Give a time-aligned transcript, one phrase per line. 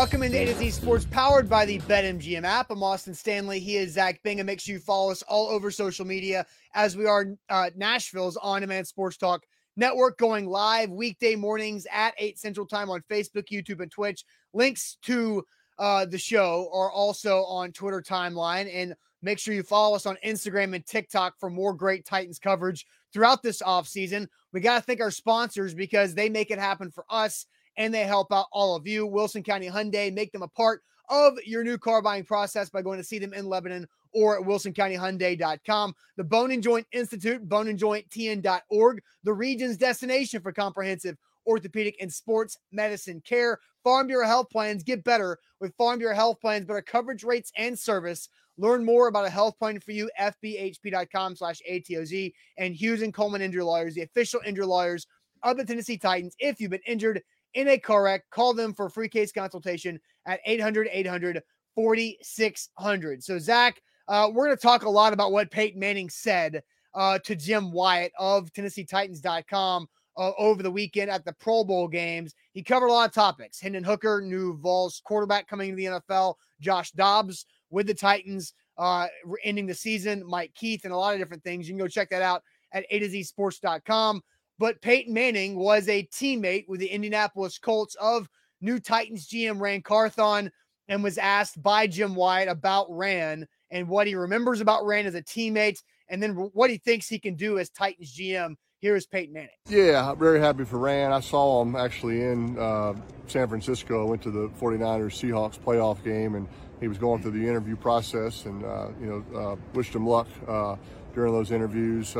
[0.00, 2.70] Welcome into A to Z Sports, powered by the BetMGM app.
[2.70, 3.60] I'm Austin Stanley.
[3.60, 4.46] He is Zach Bingham.
[4.46, 8.86] Make sure you follow us all over social media as we are uh, Nashville's on-demand
[8.86, 9.42] sports talk
[9.76, 14.24] network, going live weekday mornings at 8 Central Time on Facebook, YouTube, and Twitch.
[14.54, 15.44] Links to
[15.78, 18.74] uh, the show are also on Twitter timeline.
[18.74, 22.86] And make sure you follow us on Instagram and TikTok for more great Titans coverage
[23.12, 24.28] throughout this offseason.
[24.54, 27.44] We got to thank our sponsors because they make it happen for us
[27.80, 29.06] and they help out all of you.
[29.06, 32.98] Wilson County Hyundai, make them a part of your new car buying process by going
[32.98, 35.94] to see them in Lebanon or at wilsoncountyhyundai.com.
[36.18, 41.16] The Bone and Joint Institute, boneandjointtn.org, the region's destination for comprehensive
[41.46, 43.58] orthopedic and sports medicine care.
[43.82, 47.76] Farm Bureau Health Plans get better with Farm Bureau Health Plans, better coverage rates and
[47.76, 48.28] service.
[48.58, 53.40] Learn more about a health plan for you, fbhp.com slash ATOZ and Hughes and Coleman
[53.40, 55.06] Injury Lawyers, the official injury lawyers
[55.42, 56.36] of the Tennessee Titans.
[56.38, 57.22] If you've been injured
[57.54, 61.42] in a car wreck, call them for free case consultation at 800 800
[61.74, 63.22] 4600.
[63.22, 66.62] So, Zach, uh, we're going to talk a lot about what Peyton Manning said
[66.94, 72.34] uh, to Jim Wyatt of TennesseeTitans.com uh, over the weekend at the Pro Bowl games.
[72.52, 73.60] He covered a lot of topics.
[73.60, 79.06] Hendon Hooker, new Vols quarterback coming to the NFL, Josh Dobbs with the Titans, uh,
[79.44, 81.68] ending the season, Mike Keith, and a lot of different things.
[81.68, 82.42] You can go check that out
[82.72, 84.22] at A to Z Sports.com.
[84.60, 88.28] But Peyton Manning was a teammate with the Indianapolis Colts of
[88.60, 90.52] new Titans GM Ran Carthon
[90.86, 95.14] and was asked by Jim Wyatt about Ran and what he remembers about Ran as
[95.14, 95.78] a teammate
[96.10, 98.54] and then what he thinks he can do as Titans GM.
[98.80, 99.48] Here is Peyton Manning.
[99.66, 101.10] Yeah, I'm very happy for Ran.
[101.10, 102.92] I saw him actually in uh,
[103.28, 104.06] San Francisco.
[104.06, 106.46] I went to the 49ers Seahawks playoff game and
[106.80, 110.28] he was going through the interview process and, uh, you know, uh, wished him luck
[110.46, 110.76] uh,
[111.14, 112.14] during those interviews.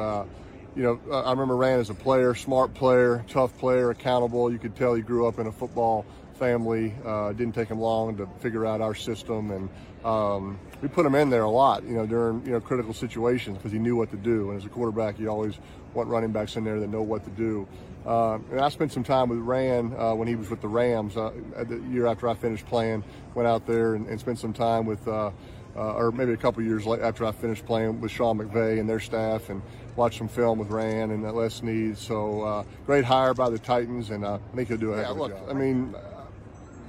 [0.77, 4.53] You know, I remember Ran as a player, smart player, tough player, accountable.
[4.53, 6.95] You could tell he grew up in a football family.
[7.05, 9.69] Uh, didn't take him long to figure out our system, and
[10.05, 13.59] um, we put him in there a lot, you know, during you know critical situations
[13.59, 14.51] because he knew what to do.
[14.51, 15.59] And as a quarterback, you always
[15.93, 17.67] want running backs in there that know what to do.
[18.07, 21.17] Uh, and I spent some time with Ran uh, when he was with the Rams
[21.17, 21.33] uh,
[21.65, 23.05] the year after I finished playing.
[23.35, 25.07] Went out there and, and spent some time with.
[25.07, 25.33] Uh,
[25.77, 28.99] uh, or maybe a couple years after I finished playing with Sean McVay and their
[28.99, 29.63] staff, and
[30.01, 31.99] watched some film with Ran and that Les Snead.
[31.99, 35.11] So uh, great hire by the Titans, and uh, I think he'll do a heck
[35.11, 35.51] of a look, job.
[35.51, 35.95] I mean,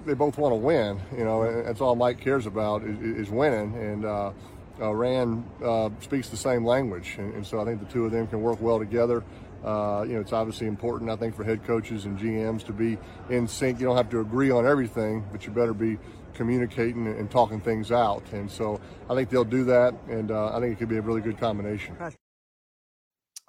[0.05, 0.97] they both want to win.
[1.17, 4.05] You know, that's all Mike cares about is, is winning, and.
[4.05, 4.31] Uh,
[4.79, 8.11] uh, Ran uh, speaks the same language, and, and, so I think the two of
[8.11, 9.23] them can work well together.
[9.63, 12.97] Uh, you know, it's obviously important, I think, for head coaches and GMs to be
[13.29, 13.79] in sync.
[13.79, 15.99] You don't have to agree on everything, but you better be
[16.33, 18.23] communicating and talking things out.
[18.31, 21.01] And so I think they'll do that, and uh, I think it could be a
[21.01, 21.95] really good combination.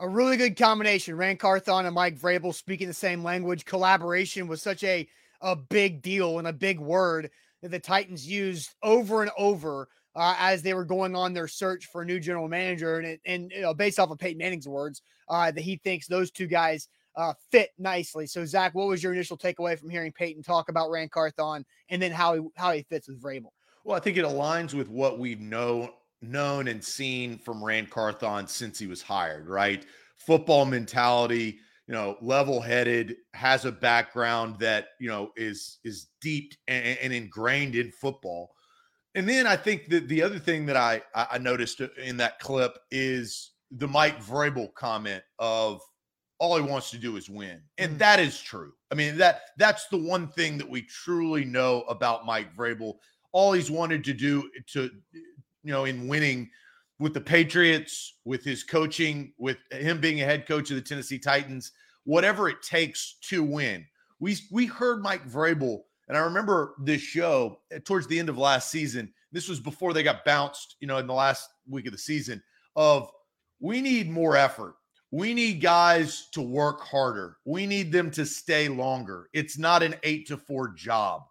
[0.02, 1.16] A really good combination.
[1.16, 3.64] Ran Carthon and Mike Vrabel speaking the same language.
[3.64, 5.08] Collaboration was such a,
[5.40, 7.30] a big deal and a big word
[7.62, 11.86] that the Titans used over and over uh, as they were going on their search
[11.86, 12.98] for a new general manager.
[12.98, 16.30] And, and you know, based off of Peyton Manning's words, uh, that he thinks those
[16.30, 18.26] two guys– uh, fit nicely.
[18.26, 22.00] So, Zach, what was your initial takeaway from hearing Peyton talk about Ran Carthon and
[22.00, 23.50] then how he how he fits with Vrabel?
[23.84, 28.46] Well, I think it aligns with what we've know, known and seen from Ran Carthon
[28.46, 29.84] since he was hired, right?
[30.16, 36.98] Football mentality, you know, level-headed, has a background that, you know, is is deep and,
[37.02, 38.50] and ingrained in football.
[39.14, 42.78] And then I think that the other thing that I I noticed in that clip
[42.90, 45.80] is the Mike Vrabel comment of
[46.38, 47.60] all he wants to do is win.
[47.78, 47.98] And mm.
[47.98, 48.72] that is true.
[48.90, 52.94] I mean, that that's the one thing that we truly know about Mike Vrabel.
[53.32, 54.90] All he's wanted to do to
[55.62, 56.50] you know, in winning
[56.98, 61.18] with the Patriots, with his coaching, with him being a head coach of the Tennessee
[61.18, 61.72] Titans,
[62.04, 63.84] whatever it takes to win.
[64.20, 68.38] We we heard Mike Vrabel, and I remember this show eh, towards the end of
[68.38, 69.12] last season.
[69.32, 72.42] This was before they got bounced, you know, in the last week of the season.
[72.76, 73.10] Of
[73.60, 74.74] we need more effort
[75.12, 77.36] we need guys to work harder.
[77.44, 79.28] We need them to stay longer.
[79.34, 81.22] It's not an eight to four job.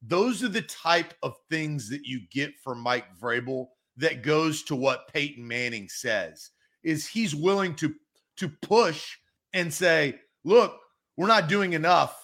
[0.00, 4.76] Those are the type of things that you get from Mike Vrabel that goes to
[4.76, 6.50] what Peyton Manning says
[6.82, 7.94] is he's willing to
[8.36, 9.16] to push
[9.52, 10.80] and say, look,
[11.16, 12.20] we're not doing enough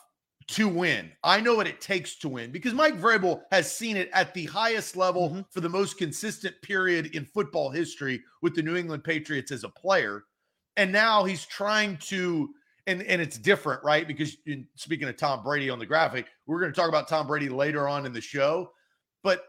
[0.48, 1.12] to win.
[1.22, 4.46] I know what it takes to win because Mike Vrabel has seen it at the
[4.46, 5.40] highest level mm-hmm.
[5.50, 9.68] for the most consistent period in football history with the New England Patriots as a
[9.68, 10.24] player.
[10.76, 12.50] And now he's trying to,
[12.88, 14.08] and, and it's different, right?
[14.08, 17.28] Because in, speaking of Tom Brady on the graphic, we're going to talk about Tom
[17.28, 18.72] Brady later on in the show,
[19.22, 19.44] but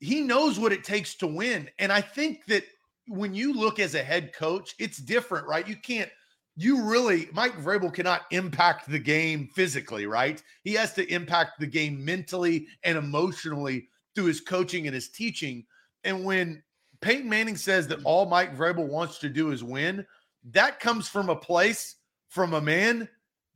[0.00, 1.70] he knows what it takes to win.
[1.78, 2.64] And I think that
[3.08, 5.66] when you look as a head coach, it's different, right?
[5.66, 6.10] You can't
[6.56, 10.42] you really Mike Vrabel cannot impact the game physically, right?
[10.64, 15.66] He has to impact the game mentally and emotionally through his coaching and his teaching.
[16.04, 16.62] And when
[17.02, 20.06] Peyton Manning says that all Mike Vrabel wants to do is win,
[20.52, 21.96] that comes from a place
[22.28, 23.08] from a man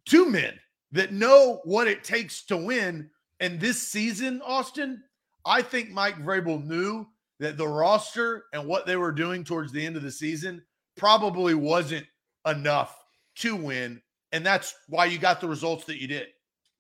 [0.06, 0.58] to men
[0.92, 3.08] that know what it takes to win.
[3.38, 5.02] And this season, Austin,
[5.44, 7.06] I think Mike Vrabel knew
[7.38, 10.62] that the roster and what they were doing towards the end of the season
[10.96, 12.06] probably wasn't
[12.46, 12.96] enough
[13.37, 14.00] to win.
[14.32, 16.28] And that's why you got the results that you did.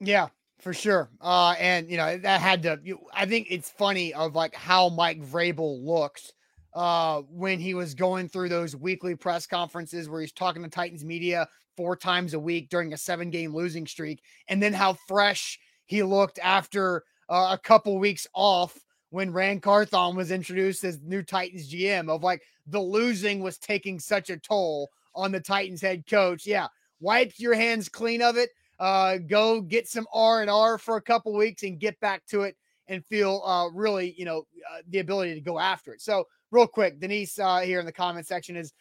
[0.00, 0.28] Yeah,
[0.60, 1.10] for sure.
[1.20, 4.88] Uh, and you know, that had to you, I think it's funny of like how
[4.90, 6.32] Mike Vrabel looks
[6.72, 11.04] uh when he was going through those weekly press conferences where he's talking to Titans
[11.04, 15.58] media four times a week during a seven game losing streak, and then how fresh
[15.86, 18.78] he looked after uh, a couple weeks off
[19.10, 23.98] when Ran Carthon was introduced as new Titans GM of like the losing was taking
[23.98, 26.46] such a toll on the Titans head coach.
[26.46, 26.66] Yeah,
[27.00, 28.50] wipe your hands clean of it.
[28.78, 32.42] Uh, go get some R and R for a couple weeks and get back to
[32.42, 32.56] it
[32.88, 36.00] and feel uh, really, you know, uh, the ability to go after it.
[36.00, 38.72] So, real quick, Denise uh, here in the comment section is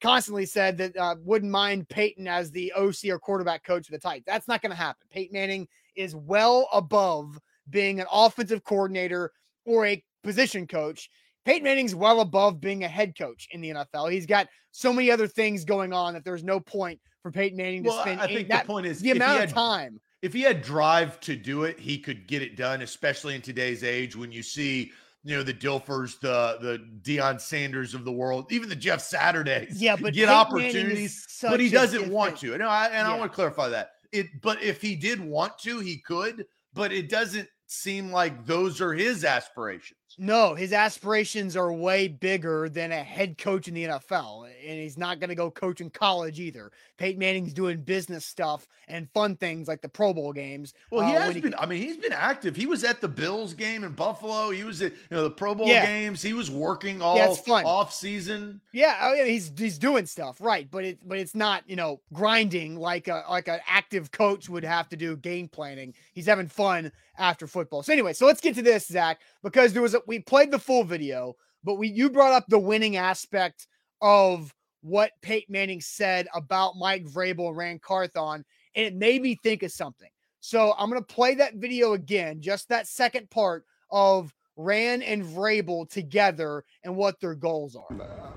[0.00, 3.98] constantly said that uh, wouldn't mind Peyton as the OC or quarterback coach of the
[3.98, 4.26] Titans.
[4.26, 5.06] That's not going to happen.
[5.10, 5.66] Peyton Manning
[5.96, 9.32] is well above being an offensive coordinator
[9.66, 11.08] or a position coach.
[11.44, 14.10] Peyton Manning's well above being a head coach in the NFL.
[14.10, 17.82] He's got so many other things going on that there's no point for Peyton Manning
[17.84, 18.20] to well, spend.
[18.20, 20.00] I think that, the point is the amount had, of time.
[20.22, 23.84] If he had drive to do it, he could get it done, especially in today's
[23.84, 24.90] age when you see,
[25.22, 29.80] you know, the Dilfers, the the Deion Sanders of the world, even the Jeff Saturdays.
[29.80, 32.56] Yeah, but get Peyton opportunities, but he doesn't want to.
[32.56, 33.12] No, I, and yeah.
[33.12, 33.90] I want to clarify that.
[34.12, 36.46] It, but if he did want to, he could.
[36.72, 39.98] But it doesn't seem like those are his aspirations.
[40.18, 44.96] No, his aspirations are way bigger than a head coach in the NFL, and he's
[44.98, 46.70] not going to go coach in college either.
[46.98, 50.74] Peyton Manning's doing business stuff and fun things like the Pro Bowl games.
[50.90, 51.54] Well, he uh, has he, been.
[51.58, 52.54] I mean, he's been active.
[52.54, 54.50] He was at the Bills game in Buffalo.
[54.50, 55.86] He was at you know the Pro Bowl Yeah.
[55.86, 56.22] games.
[56.22, 57.64] He was working all Yeah, fun.
[57.64, 58.60] off season.
[58.72, 62.00] Yeah, oh, yeah, he's he's doing stuff right, but it but it's not you know
[62.12, 65.94] grinding like a like an active coach would have to do game planning.
[66.12, 67.82] He's having fun after football.
[67.82, 70.58] So anyway, so let's get to this, Zach, because there was a, we played the
[70.58, 73.66] full video, but we you brought up the winning aspect
[74.00, 74.52] of
[74.82, 79.62] what Peyton Manning said about Mike Vrabel and Ran Carthon, and it made me think
[79.62, 80.10] of something.
[80.40, 85.88] So I'm gonna play that video again, just that second part of Ran and Vrabel
[85.88, 88.32] together and what their goals are.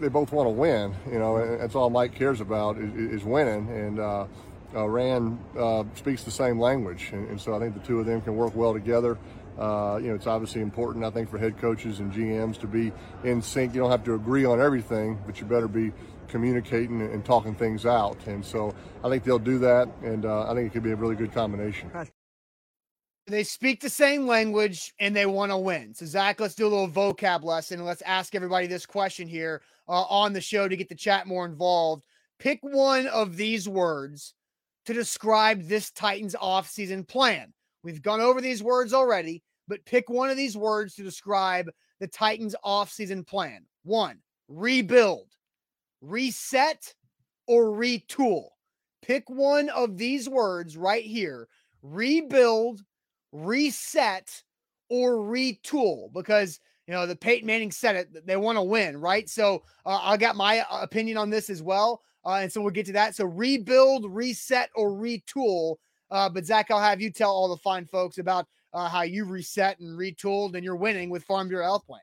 [0.00, 0.94] they both want to win.
[1.10, 3.68] You know, that's all Mike cares about is, is winning.
[3.68, 4.26] And uh,
[4.74, 8.06] uh, Ran uh, speaks the same language, and, and, so I think the two of
[8.06, 9.16] them can work well together.
[9.58, 12.92] Uh, you know, it's obviously important, I think, for head coaches and GMs to be
[13.22, 13.74] in sync.
[13.74, 15.92] You don't have to agree on everything, but you better be
[16.28, 18.18] communicating and, talking things out.
[18.26, 18.74] And so
[19.04, 21.32] I think they'll do that, and uh, I think it could be a really good
[21.32, 21.90] combination.
[23.26, 25.94] They speak the same language and they want to win.
[25.94, 30.02] So, Zach, let's do a little vocab lesson let's ask everybody this question here uh,
[30.02, 32.04] on the show to get the chat more involved.
[32.38, 34.34] Pick one of these words
[34.84, 37.54] to describe this Titans offseason plan.
[37.84, 41.70] We've gone over these words already, but pick one of these words to describe
[42.00, 43.66] the Titans offseason plan.
[43.84, 45.28] One, rebuild,
[46.00, 46.94] reset,
[47.46, 48.48] or retool.
[49.02, 51.46] Pick one of these words right here
[51.82, 52.82] rebuild,
[53.32, 54.42] reset,
[54.88, 58.26] or retool because you know the Peyton Manning said it.
[58.26, 59.28] They want to win, right?
[59.28, 62.70] So uh, I got my uh, opinion on this as well, uh, and so we'll
[62.70, 63.14] get to that.
[63.14, 65.76] So rebuild, reset, or retool.
[66.10, 69.24] Uh, but Zach, I'll have you tell all the fine folks about uh, how you
[69.24, 72.02] reset and retooled, and you're winning with Farm Bureau Health Plans.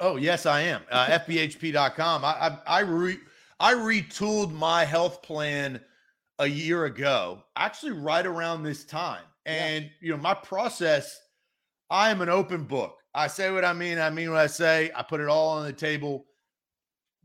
[0.00, 0.82] Oh yes, I am.
[0.90, 2.24] Uh, FBHP.com.
[2.24, 3.18] I I I, re,
[3.58, 5.80] I retooled my health plan
[6.38, 9.22] a year ago, actually right around this time.
[9.46, 9.90] And yeah.
[10.00, 11.18] you know, my process,
[11.88, 12.98] I am an open book.
[13.14, 13.98] I say what I mean.
[13.98, 14.90] I mean what I say.
[14.94, 16.26] I put it all on the table.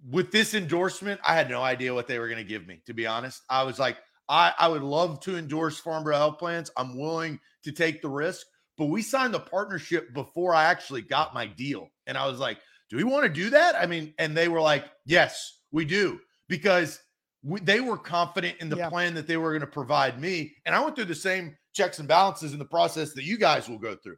[0.10, 2.82] With this endorsement, I had no idea what they were going to give me.
[2.86, 3.98] To be honest, I was like,
[4.32, 6.72] I, I would love to endorse Farm Bureau Health Plans.
[6.78, 8.48] I'm willing to take the risk,
[8.78, 12.58] but we signed the partnership before I actually got my deal, and I was like,
[12.90, 13.76] do we want to do that?
[13.76, 17.00] I mean, and they were like, yes, we do, because
[17.44, 18.90] we, they were confident in the Yeah.
[18.90, 22.00] plan that they were going to provide me, and I went through the same checks
[22.00, 24.18] and balances in the process that you guys will go through.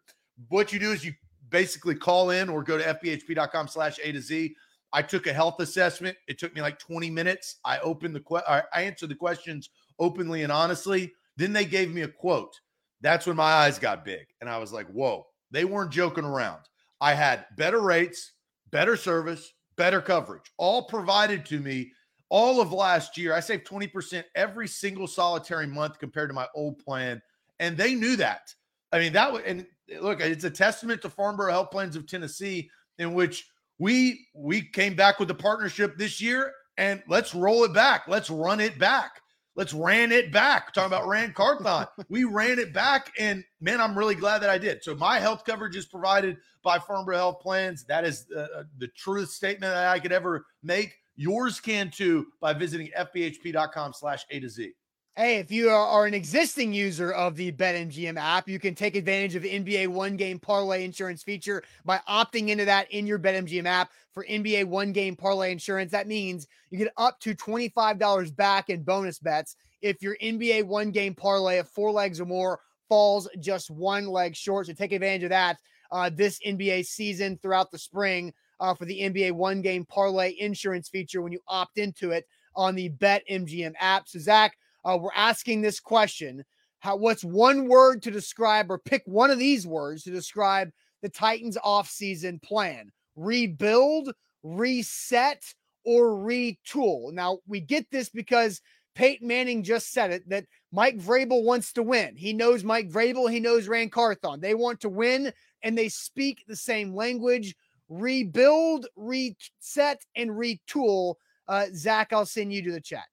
[0.49, 1.13] What you do is you
[1.49, 4.55] basically call in or go to fbhp.com slash A to Z.
[4.91, 6.15] I took a health assessment.
[6.27, 7.57] It took me like 20 minutes.
[7.65, 11.13] I opened the que- I I answered the questions openly and honestly.
[11.37, 12.59] Then they gave me a quote.
[13.01, 14.25] That's when my eyes got big.
[14.39, 16.61] And I was like, whoa, they weren't joking around.
[17.01, 18.33] I had better rates,
[18.71, 21.91] better service, better coverage, all provided to me
[22.33, 26.79] all of last year, I saved 20% every single solitary month compared to my old
[26.79, 27.21] plan.
[27.59, 28.51] And they knew that.
[28.91, 29.67] I mean, that would, and
[30.01, 33.47] look, it's a testament to Farm Bureau Health Plans of Tennessee, in which
[33.77, 38.07] we we came back with the partnership this year and let's roll it back.
[38.07, 39.21] Let's run it back.
[39.55, 40.73] Let's ran it back.
[40.73, 41.85] Talking about Ran Carthon.
[42.09, 43.11] we ran it back.
[43.19, 44.83] And man, I'm really glad that I did.
[44.83, 47.83] So my health coverage is provided by Farm Bureau Health Plans.
[47.85, 50.95] That is uh, the truest statement that I could ever make.
[51.15, 54.73] Yours can too by visiting fbhp.com slash A to Z.
[55.15, 59.35] Hey, if you are an existing user of the BetMGM app, you can take advantage
[59.35, 63.91] of NBA one game parlay insurance feature by opting into that in your BetMGM app
[64.11, 65.91] for NBA one game parlay insurance.
[65.91, 70.89] That means you get up to $25 back in bonus bets if your NBA one
[70.89, 74.65] game parlay of four legs or more falls just one leg short.
[74.65, 75.57] So take advantage of that
[75.91, 80.89] uh, this NBA season throughout the spring uh, for the NBA one game parlay insurance
[80.89, 84.07] feature when you opt into it on the BetMGM app.
[84.07, 86.43] So, Zach, uh, we're asking this question
[86.83, 90.69] how what's one word to describe or pick one of these words to describe
[91.01, 92.91] the titans offseason plan?
[93.15, 94.13] Rebuild
[94.43, 95.41] reset
[95.85, 97.13] or retool?
[97.13, 98.61] Now we get this because
[98.95, 102.17] peyton manning just said it that mike vrabel wants to win.
[102.17, 103.31] He knows mike vrabel.
[103.31, 107.55] He knows Ran carthon they want to win and they speak the same language.
[107.87, 111.15] Rebuild reset and retool.
[111.47, 113.05] Uh, zach i'll send you to the chat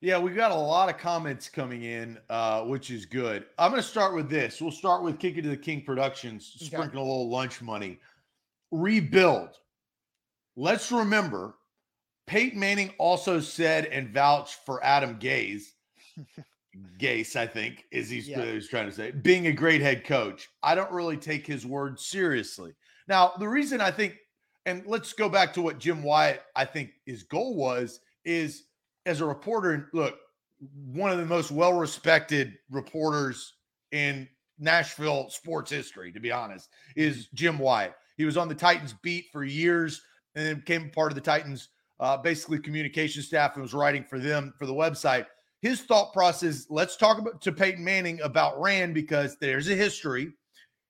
[0.00, 3.44] yeah, we've got a lot of comments coming in, uh, which is good.
[3.58, 4.60] I'm going to start with this.
[4.60, 6.76] We'll start with Kick It to the King Productions, okay.
[6.76, 7.98] a little lunch money.
[8.70, 9.50] Rebuild.
[10.56, 11.54] Let's remember,
[12.26, 15.64] Peyton Manning also said and vouched for Adam Gase.
[16.98, 18.42] Gase, I think, is he's, yeah.
[18.42, 20.48] he's trying to say, being a great head coach.
[20.62, 22.72] I don't really take his word seriously.
[23.06, 24.16] Now, the reason I think,
[24.64, 28.64] and let's go back to what Jim Wyatt, I think his goal was, is
[29.06, 30.18] as a reporter, look,
[30.92, 33.54] one of the most well respected reporters
[33.92, 34.28] in
[34.58, 37.94] Nashville sports history, to be honest, is Jim Wyatt.
[38.16, 40.02] He was on the Titans beat for years
[40.34, 44.18] and then became part of the Titans, uh, basically communication staff and was writing for
[44.18, 45.26] them for the website.
[45.62, 50.32] His thought process, let's talk about to Peyton Manning about Ran because there's a history.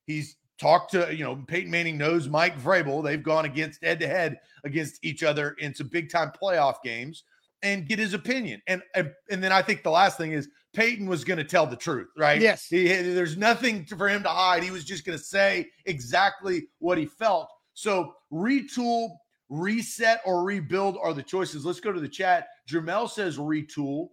[0.07, 3.03] He's talked to, you know, Peyton Manning knows Mike Vrabel.
[3.03, 7.25] They've gone against head to head against each other in some big time playoff games
[7.63, 8.63] and get his opinion.
[8.67, 11.67] And and, and then I think the last thing is Peyton was going to tell
[11.67, 12.41] the truth, right?
[12.41, 12.67] Yes.
[12.67, 14.63] He, there's nothing to, for him to hide.
[14.63, 17.49] He was just going to say exactly what he felt.
[17.75, 19.11] So retool,
[19.49, 21.65] reset, or rebuild are the choices.
[21.65, 22.49] Let's go to the chat.
[22.69, 24.09] Jermel says retool.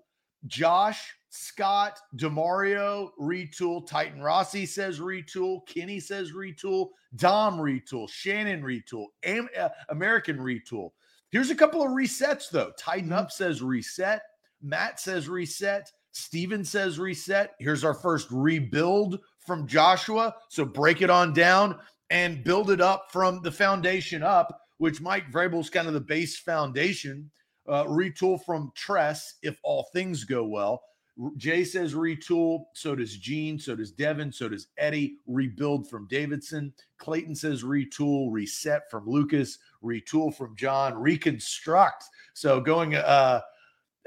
[0.46, 3.86] Josh, Scott, Demario, retool.
[3.86, 5.60] Titan Rossi says retool.
[5.68, 6.89] Kenny says retool.
[7.16, 8.10] Dom retool.
[8.10, 9.08] Shannon retool.
[9.24, 10.92] Am- uh, American retool.
[11.38, 12.72] Here's a couple of resets, though.
[12.79, 13.20] Tighten mm-hmm.
[13.20, 14.24] up says reset.
[14.60, 15.91] Matt says reset.
[16.12, 17.51] Steven says reset.
[17.60, 20.34] Here's our first rebuild from Joshua.
[20.50, 21.77] So break it on down
[22.10, 26.39] and build it up from the foundation up, which Mike Vrabel's kind of the base
[26.39, 27.29] foundation.
[27.67, 30.82] Uh, retool from Tress if all things go well.
[31.38, 32.65] Jay says retool.
[32.74, 33.57] So does Gene.
[33.59, 34.31] So does Devin.
[34.31, 35.17] So does Eddie.
[35.25, 36.74] Rebuild from Davidson.
[36.97, 38.27] Clayton says retool.
[38.31, 39.57] Reset from Lucas.
[39.83, 40.95] Retool from John.
[40.95, 42.03] Reconstruct.
[42.33, 43.41] So going, uh,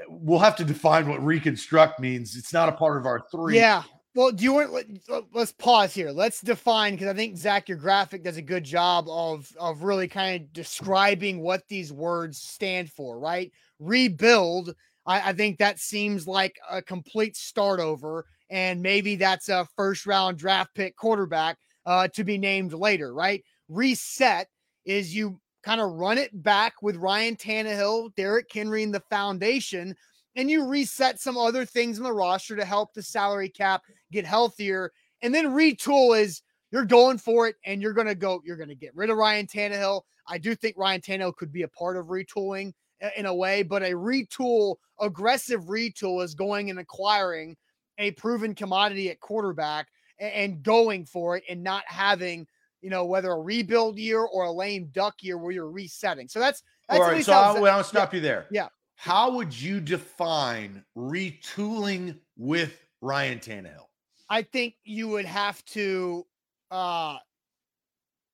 [0.07, 2.35] we'll have to define what reconstruct means.
[2.35, 3.55] It's not a part of our three.
[3.55, 3.83] Yeah.
[4.13, 5.01] Well, do you want?
[5.33, 6.11] Let's pause here.
[6.11, 10.09] Let's define because I think Zach, your graphic does a good job of of really
[10.09, 13.17] kind of describing what these words stand for.
[13.17, 13.53] Right?
[13.79, 14.75] Rebuild
[15.05, 20.05] I, I think that seems like a complete start over, and maybe that's a first
[20.05, 23.43] round draft pick quarterback uh, to be named later, right?
[23.69, 24.47] Reset
[24.85, 29.95] is you kind of run it back with Ryan Tannehill, Derrick Henry and the foundation,
[30.35, 33.81] and you reset some other things in the roster to help the salary cap
[34.11, 34.91] get healthier.
[35.21, 36.41] And then retool is
[36.71, 39.17] you're going for it and you're going to go, you're going to get rid of
[39.17, 40.01] Ryan Tannehill.
[40.27, 42.73] I do think Ryan Tannehill could be a part of retooling
[43.15, 47.55] in a way, but a retool, aggressive retool is going and acquiring
[47.97, 49.87] a proven commodity at quarterback
[50.19, 52.47] and, going for it and not having,
[52.81, 56.27] you know, whether a rebuild year or a lame duck year where you're resetting.
[56.27, 57.25] So that's, that's all right.
[57.25, 58.45] So I'll, I'll stop yeah, you there.
[58.51, 58.67] Yeah.
[58.95, 63.87] How would you define retooling with Ryan Tannehill?
[64.29, 66.25] I think you would have to
[66.69, 67.17] uh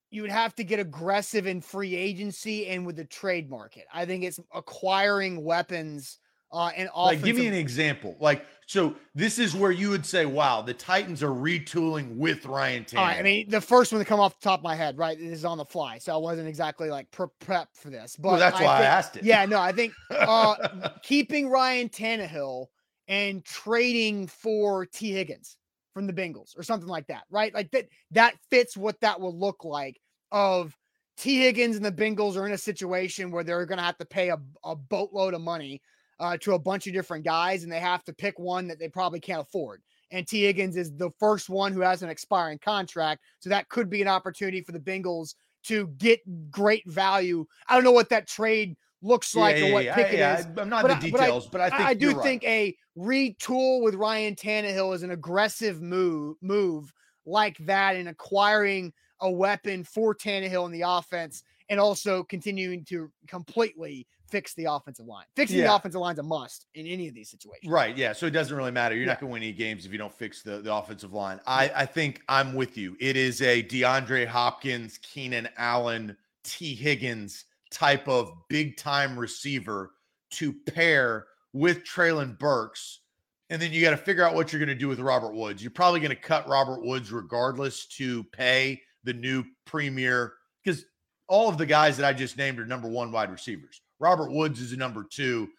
[0.10, 3.86] you would have to get aggressive in free agency and with the trade market.
[3.94, 6.20] I think it's acquiring weapons
[6.52, 8.16] uh, and like give me an example.
[8.22, 12.86] Like So this is where you would say, "Wow, the Titans are retooling with Ryan
[12.86, 14.98] Tannehill." Right, I mean, the first one to come off the top of my head,
[14.98, 18.16] right, is on the fly, so I wasn't exactly like pre- prep for this.
[18.16, 19.24] But well, that's I why think, I asked it.
[19.26, 22.68] Yeah, no, I think uh, keeping Ryan Tannehill
[23.10, 25.58] and trading for Tee Higgins
[25.98, 27.52] from the Bengals or something like that, right?
[27.56, 30.00] Like that that fits what that will look like.
[30.32, 30.78] Of
[31.18, 34.30] Tee Higgins and the Bengals are in a situation where they're to have to pay
[34.30, 35.82] a, a boatload of money
[36.20, 38.90] uh, to a bunch of different guys, and they have to pick one that they
[38.90, 39.82] probably can't afford.
[40.12, 43.90] And Tee Higgins is the first one who has an expiring contract, so that could
[43.90, 46.20] be an opportunity for the Bengals to get
[46.52, 47.44] great value.
[47.68, 50.20] I don't know what that trade looks Yeah, like yeah, or what yeah, pick it
[50.20, 50.46] yeah, is.
[50.58, 52.24] I'm not but in I- the but I- but I, think I, do right.
[52.24, 56.92] think a retool with Ryan Tannehill is an aggressive move move
[57.26, 63.12] like that in acquiring a weapon for Tannehill in the offense and also continuing to
[63.28, 65.26] completely fix the offensive line.
[65.36, 67.72] Fixing the offensive line is a must in any of these situations.
[67.72, 67.96] Right.
[67.98, 68.14] Yeah.
[68.14, 68.96] So it doesn't really matter.
[68.96, 71.40] You're not going to win any games if you don't fix the, the offensive line.
[71.48, 72.96] I, I think I'm with you.
[73.00, 79.92] It is a DeAndre Hopkins, Keenan Allen, Tee Higgins type of big time receiver
[80.32, 83.02] to pair with Treylon Burks.
[83.50, 85.64] And then you got to figure out what you're going to do with Robert Woods.
[85.64, 90.34] You're probably going to cut Robert Woods regardless to pay the new premier
[90.64, 90.86] because
[91.28, 93.82] all of the guys that I just named are number one wide receivers.
[94.00, 95.50] Robert Woods is a number two.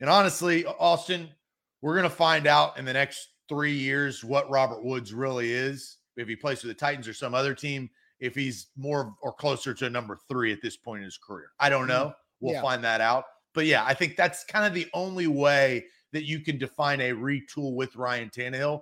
[0.00, 1.28] And honestly, Austin,
[1.80, 5.96] we're going to find out in the next three years what Robert Woods really is.
[6.16, 7.88] If he plays for the Titans or some other team,
[8.20, 11.50] if he's more or closer to number three at this point in his career.
[11.60, 11.88] I don't mm-hmm.
[11.88, 12.12] know.
[12.40, 12.62] We'll Yeah.
[12.62, 13.24] find that out.
[13.54, 17.10] But yeah, I think that's kind of the only way that you can define a
[17.10, 18.80] retool with Ryan Tannehill.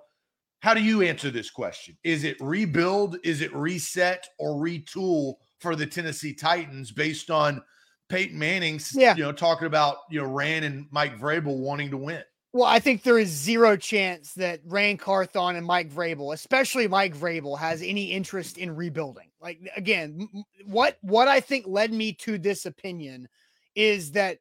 [0.61, 1.97] How do you answer this question?
[2.03, 3.19] Is it rebuild?
[3.25, 7.63] Is it reset or retool for the Tennessee Titans based on
[8.09, 9.15] Peyton Manning's, Yeah.
[9.17, 12.23] you know, talking about, you know, Ran and Mike Vrabel wanting to win?
[12.57, 17.15] Well, I think there is zero chance that Ran Carthon and Mike Vrabel, especially Mike
[17.15, 19.29] Vrabel, has any interest in rebuilding.
[19.43, 20.27] Like again,
[20.65, 23.29] what what I think led me to this opinion
[23.75, 24.39] is that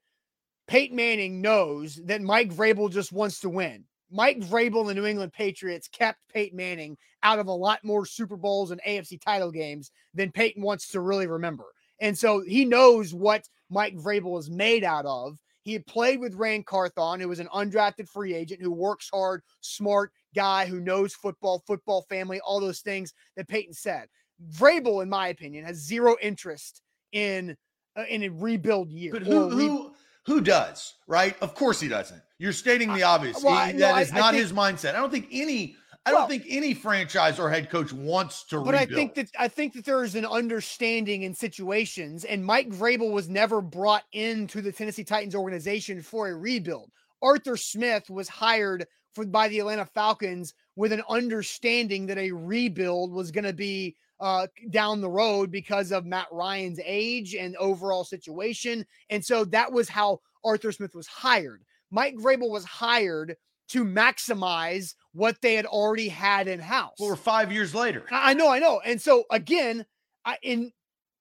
[0.65, 3.83] Peyton Manning knows that Mike Vrabel just wants to win.
[4.09, 8.05] Mike Vrabel and the New England Patriots kept Peyton Manning out of a lot more
[8.05, 11.65] Super Bowls and AFC title games than Peyton wants to really remember.
[11.99, 15.37] And so he knows what Mike Vrabel is made out of.
[15.65, 19.41] He had played with Ran Carthon, who was an undrafted free agent who works hard,
[19.61, 24.07] smart guy who knows football, football family, all those things that Peyton said.
[24.51, 26.81] Vrabel, in my opinion, has zero interest
[27.13, 27.57] in
[27.97, 29.11] uh, in a rebuild year.
[29.13, 29.93] But who re- who
[30.27, 31.35] who does, right?
[31.41, 32.21] Of course he doesn't.
[32.37, 33.41] You're stating the obvious.
[33.43, 34.89] well, He- I- no, that I- is I not think- his mindset.
[34.89, 35.75] I don't think any
[36.05, 38.73] I Well- don't think any franchise or head coach wants to rebuild.
[38.73, 42.69] But I think that I think that there is an understanding in situations, and Mike
[42.69, 46.91] Vrabel was never brought into the Tennessee Titans organization for a rebuild.
[47.21, 53.11] Arthur Smith was hired for by the Atlanta Falcons with an understanding that a rebuild
[53.11, 58.03] was going to be uh, down the road because of Matt Ryan's age and overall
[58.03, 61.63] situation, and so that was how Arthur Smith was hired.
[61.89, 63.35] Mike Vrabel was hired
[63.69, 66.95] to maximize what they had already had in house.
[66.99, 68.03] well, we're five years later.
[68.11, 68.81] I I know, I know.
[68.83, 69.85] And so again,
[70.25, 70.71] I in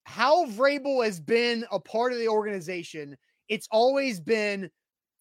[0.03, 3.17] how Vrabel has been a part of the organization,
[3.49, 4.69] it's always been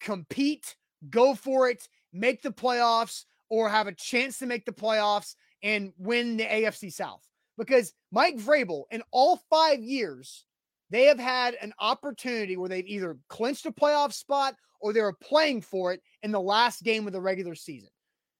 [0.00, 0.74] compete,
[1.08, 5.92] go for it, make the playoffs, or have a chance to make the playoffs and
[5.96, 7.22] win the AFC South.
[7.56, 10.44] Because Mike Vrabel, in all five years,
[10.90, 15.16] they have had an opportunity where they've either clinched a playoff spot or they were
[15.22, 17.88] playing for it in the last game of the regular season.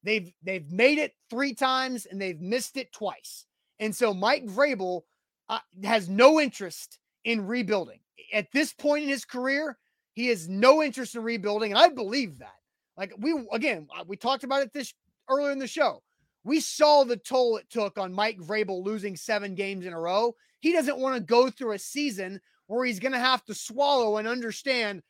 [0.04, 3.46] They've they've made it three times and they've missed it twice.
[3.80, 5.02] And so Mike Vrabel
[5.48, 8.00] uh, has no interest in rebuilding.
[8.32, 9.78] At this point in his career,
[10.12, 12.54] he has no interest in rebuilding, and I believe that.
[12.96, 14.92] Like we again, uh, we talked about it this
[15.28, 16.02] earlier in the show.
[16.44, 20.36] We saw the toll it took on Mike Vrabel losing seven games in a row.
[20.60, 24.18] He doesn't want to go through a season where he's going to have to swallow
[24.18, 25.02] and understand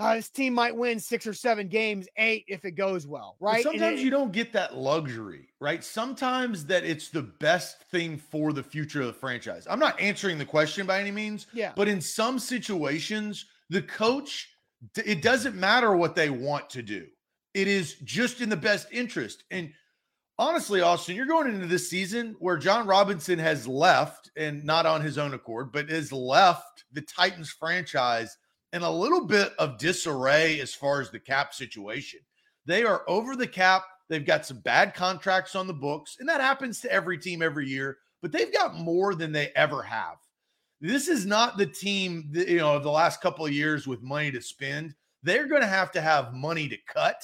[0.00, 3.56] uh, his team might win six or seven games, eight if it goes well, right?
[3.56, 5.84] And Sometimes it- you don't get that luxury, right?
[5.84, 9.66] Sometimes that it's the best thing for the future of the franchise.
[9.68, 14.48] I'm not answering the question by any means, yeah, but in some situations, the coach,
[14.96, 17.06] it doesn't matter what they want to do.
[17.52, 19.44] It is just in the best interest.
[19.50, 19.72] And
[20.38, 25.02] honestly, Austin, you're going into this season where Jon Robinson has left and not on
[25.02, 28.36] his own accord, but has left the Titans franchise
[28.72, 32.20] in a little bit of disarray as far as the cap situation.
[32.66, 33.84] They are over the cap.
[34.08, 37.68] They've got some bad contracts on the books, and that happens to every team every
[37.68, 40.16] year, but they've got more than they ever have.
[40.80, 44.02] This is not the team, that, you know, of the last couple of years with
[44.02, 44.94] money to spend.
[45.22, 47.22] They're going to have to have money to cut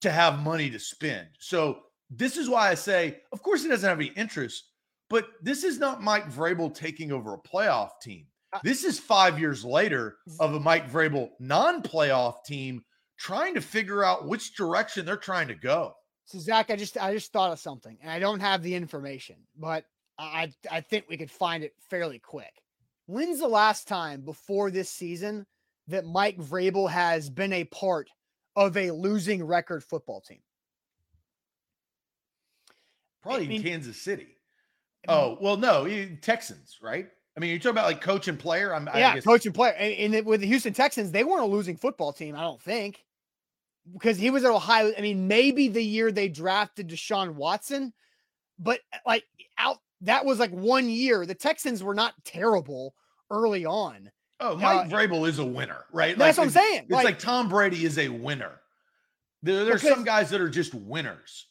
[0.00, 1.28] to have money to spend.
[1.38, 4.64] So this is why I say, of course, he doesn't have any interest,
[5.08, 8.26] but this is not Mike Vrabel taking over a playoff team.
[8.52, 12.84] Uh This is five years later of a Mike Vrabel non-playoff team
[13.18, 15.94] trying to figure out which direction they're trying to go.
[16.24, 19.36] So Zach, I just I just thought of something, and I don't have the information,
[19.58, 19.84] but
[20.18, 22.52] I I think we could find it fairly quick.
[23.06, 25.46] When's the last time before this season
[25.88, 28.08] that Mike Vrabel has been a part
[28.54, 30.40] of a losing record football team?
[33.22, 34.36] Probably I mean- in Kansas City.
[35.08, 35.88] Oh well, no,
[36.20, 37.08] Texans, right?
[37.36, 38.74] I mean, you're talking about like coach and player.
[38.74, 39.72] I'm, I yeah, guess, coach and player.
[39.72, 43.04] And, and with the Houston Texans, they weren't a losing football team, I don't think,
[43.92, 44.92] because he was at Ohio.
[44.96, 47.92] I mean, maybe the year they drafted Deshaun Watson,
[48.58, 49.24] but like
[49.58, 51.24] out that was like one year.
[51.24, 52.94] The Texans were not terrible
[53.30, 54.10] early on.
[54.40, 56.16] Oh, Mike Uh, Vrabel is a winner, right?
[56.16, 56.84] That's what I'm saying.
[56.84, 58.60] It's Like, like, Tom Brady is a winner.
[59.42, 61.46] There, some guys that are just winners.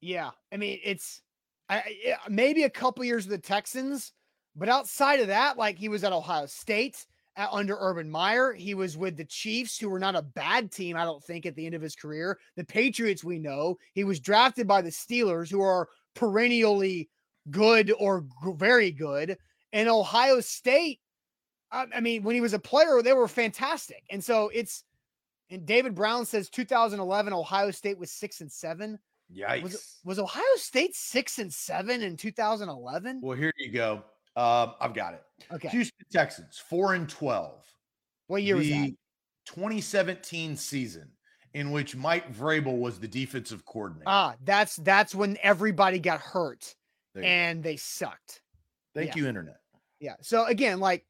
[0.00, 1.20] yeah, I mean, it's
[1.68, 4.12] I, I- maybe a couple years of the Texans,
[4.56, 8.52] but outside of that, like he was at Ohio State at, under Urban Meyer.
[8.52, 11.54] He was with the Chiefs, who were not a bad team, I don't think, at
[11.54, 12.38] the end of his career.
[12.56, 13.76] The Patriots, we know.
[13.94, 17.08] He was drafted by the Steelers, who are perennially
[17.50, 19.36] good or g- very good.
[19.72, 21.00] And Ohio State,
[21.70, 24.02] I, I mean, when he was a player, they were fantastic.
[24.10, 24.84] And so it's,
[25.48, 28.98] and David Brown says 2011 Ohio State was six and seven.
[29.34, 29.62] Yikes.
[29.62, 33.20] Was was Ohio State six and seven in 2011?
[33.22, 34.02] well, here you go.
[34.36, 35.22] Um, I've got it.
[35.52, 37.64] Okay, Houston Texans, four and twelve.
[38.26, 38.92] what year was that?
[39.46, 41.10] 2017 season
[41.54, 44.04] in which Mike Vrabel was the defensive coordinator.
[44.06, 46.74] Ah, that's that's when everybody got hurt
[47.14, 47.26] you go.
[47.26, 48.42] and they sucked.
[48.94, 49.22] Thank yeah.
[49.22, 49.56] you, internet.
[50.00, 50.14] Yeah.
[50.22, 51.04] So again, like,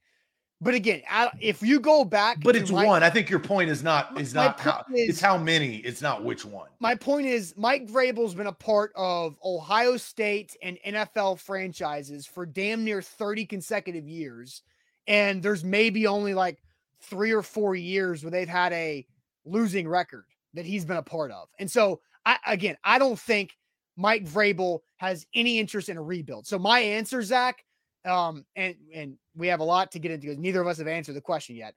[0.61, 3.03] but again, I, if you go back, But it's Mike- one.
[3.03, 5.77] I think your point is not is not how it's how many.
[5.77, 6.69] It's not which one.
[6.81, 12.45] My point is, Mike Vrabel's been a part of Ohio State and NFL franchises for
[12.45, 14.63] damn near 30 consecutive years.
[15.07, 16.63] And there's maybe only like
[17.01, 19.07] three or four years where they've had a
[19.47, 21.49] losing record that he's been a part of.
[21.59, 23.57] And so, I, again, I don't think
[23.97, 26.47] Mike Vrabel has any interest in a rebuild.
[26.47, 27.65] So, my answer, Zach,
[28.05, 30.89] um, and, and we have a lot to get into because neither of us have
[30.89, 31.75] answered the question yet.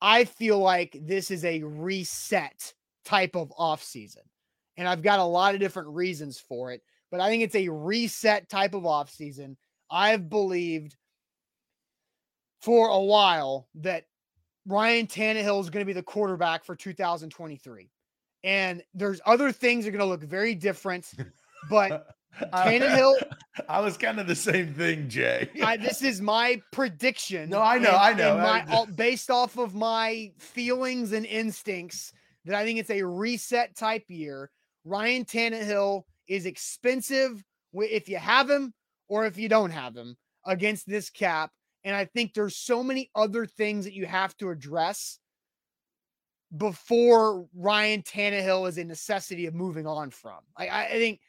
[0.00, 4.22] I feel like this is a reset type of off season.
[4.76, 7.68] And I've got a lot of different reasons for it, but I think it's a
[7.68, 9.56] reset type of off season.
[9.90, 10.96] I've believed
[12.60, 14.04] for a while that
[14.66, 17.88] Ryan Tannehill is going to be the quarterback for 2023.
[18.44, 21.10] And there's other things that are going to look very different,
[21.70, 22.08] but
[22.52, 23.14] Tannehill,
[23.68, 25.48] I was kind of the same thing, Jay.
[25.62, 27.50] I, this is my prediction.
[27.50, 28.36] No, I know, and- I know.
[28.38, 32.12] my, all- based off of my feelings and instincts,
[32.44, 34.50] that I think it's a reset type year.
[34.84, 37.42] Ryan Tannehill is expensive
[37.74, 38.72] if you have him
[39.08, 41.50] or if you don't have him against this cap.
[41.84, 45.18] And I think there's so many other things that you have to address
[46.56, 50.38] before Ryan Tannehill is a necessity of moving on from.
[50.56, 51.20] I, I I think,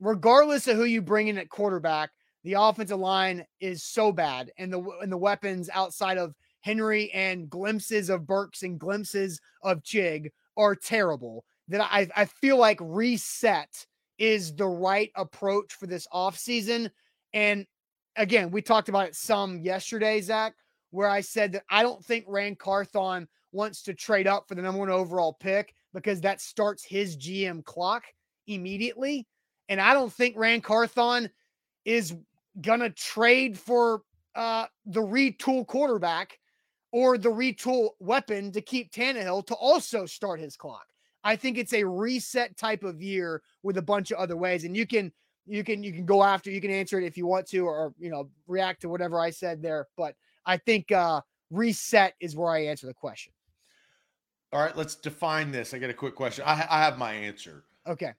[0.00, 2.10] regardless of who you bring in at quarterback,
[2.44, 7.50] the offensive line is so bad, and the and the weapons outside of Henry and
[7.50, 11.44] glimpses of Burks and glimpses of Chig are terrible.
[11.68, 13.86] That I I feel like reset
[14.18, 16.90] is the right approach for this offseason.
[17.32, 17.66] And
[18.16, 20.54] again, we talked about it some yesterday, Zach,
[20.90, 24.62] where I said that I don't think Ran Carthon wants to trade up for the
[24.62, 28.04] number one overall pick because that starts his GM clock
[28.46, 29.26] immediately.
[29.68, 31.30] And I don't think Ran Carthon
[31.84, 32.14] is
[32.60, 34.02] gonna trade for
[34.34, 36.38] uh the retool quarterback
[36.92, 40.86] or the retool weapon to keep Tannehill to also start his clock.
[41.24, 44.64] I think it's a reset type of year with a bunch of other ways.
[44.64, 45.12] And you can
[45.46, 47.92] you can you can go after you can answer it if you want to or
[47.98, 49.88] you know react to whatever I said there.
[49.96, 53.32] But I think uh reset is where I answer the question.
[54.52, 55.74] All right, let's define this.
[55.74, 56.44] I got a quick question.
[56.46, 57.64] I, I have my answer.
[57.86, 58.12] Okay.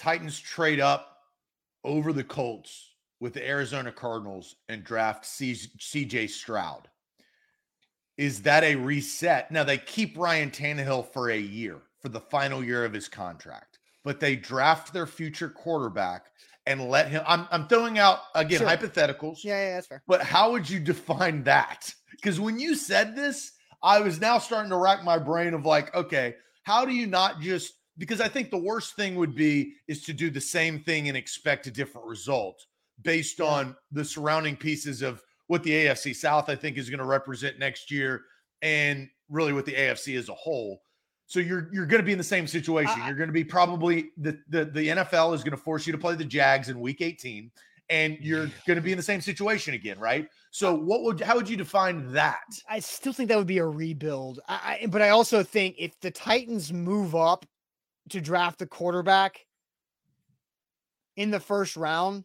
[0.00, 1.18] Titans trade up
[1.84, 6.88] over the Colts with the Arizona Cardinals and draft CJ Stroud.
[8.16, 9.50] Is that a reset?
[9.50, 13.78] Now they keep Ryan Tannehill for a year for the final year of his contract,
[14.02, 16.28] but they draft their future quarterback
[16.64, 17.22] and let him.
[17.26, 18.68] I'm, I'm throwing out again Sure.
[18.68, 19.44] hypotheticals.
[19.44, 20.02] Yeah, yeah, that's fair.
[20.06, 21.92] But how would you define that?
[22.12, 25.94] Because when you said this, I was now starting to rack my brain of like,
[25.94, 30.02] okay, how do you not just because I think the worst thing would be is
[30.04, 32.64] to do the same thing and expect a different result
[33.02, 37.04] based on the surrounding pieces of what the AFC South I think is going to
[37.04, 38.22] represent next year
[38.62, 40.80] and really what the AFC as a whole.
[41.26, 42.94] So you're you're going to be in the same situation.
[43.04, 45.98] you're going to be probably the, the the NFL is going to force you to
[45.98, 47.50] play the Jags in Week 18,
[47.90, 50.26] and you're going to be in the same situation again, right?
[50.50, 52.40] So what would how would you define that?
[52.68, 54.40] I still think that would be a rebuild.
[54.48, 57.46] I, I but I also think if the Titans move up
[58.08, 59.46] to draft a quarterback
[61.16, 62.24] in the first round,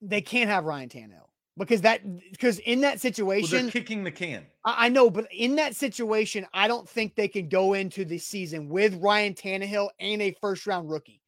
[0.00, 4.46] they can't have Ryan Tannehill because that because in that situation well, kicking the can.
[4.64, 8.18] I, I, know, but in that situation, I don't think they can go into the
[8.18, 11.22] season with Ryan Tannehill and a first round rookie.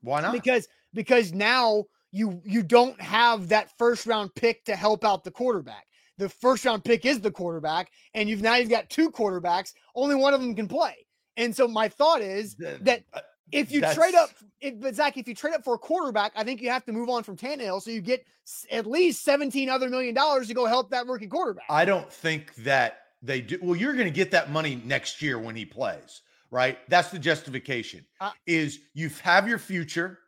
[0.00, 0.32] Why not?
[0.32, 5.30] Because because now you you don't have that first round pick to help out the
[5.30, 5.86] quarterback.
[6.18, 9.72] The first round pick is the quarterback, and you've now you've got two quarterbacks.
[9.94, 11.06] Only one of them can play.
[11.36, 13.20] And so my thought is that uh,
[13.52, 13.94] if you That's...
[13.94, 16.70] trade up, if, but Zach, if you trade up for a quarterback, I think you
[16.70, 18.26] have to move on from Tannehill, so you get
[18.70, 21.64] at least seventeen other million dollars to go help that rookie quarterback.
[21.70, 23.58] I don't think that they do.
[23.62, 26.78] Well, you're going to get that money next year when he plays, right?
[26.88, 28.04] That's the justification.
[28.20, 30.18] Uh, is you have your future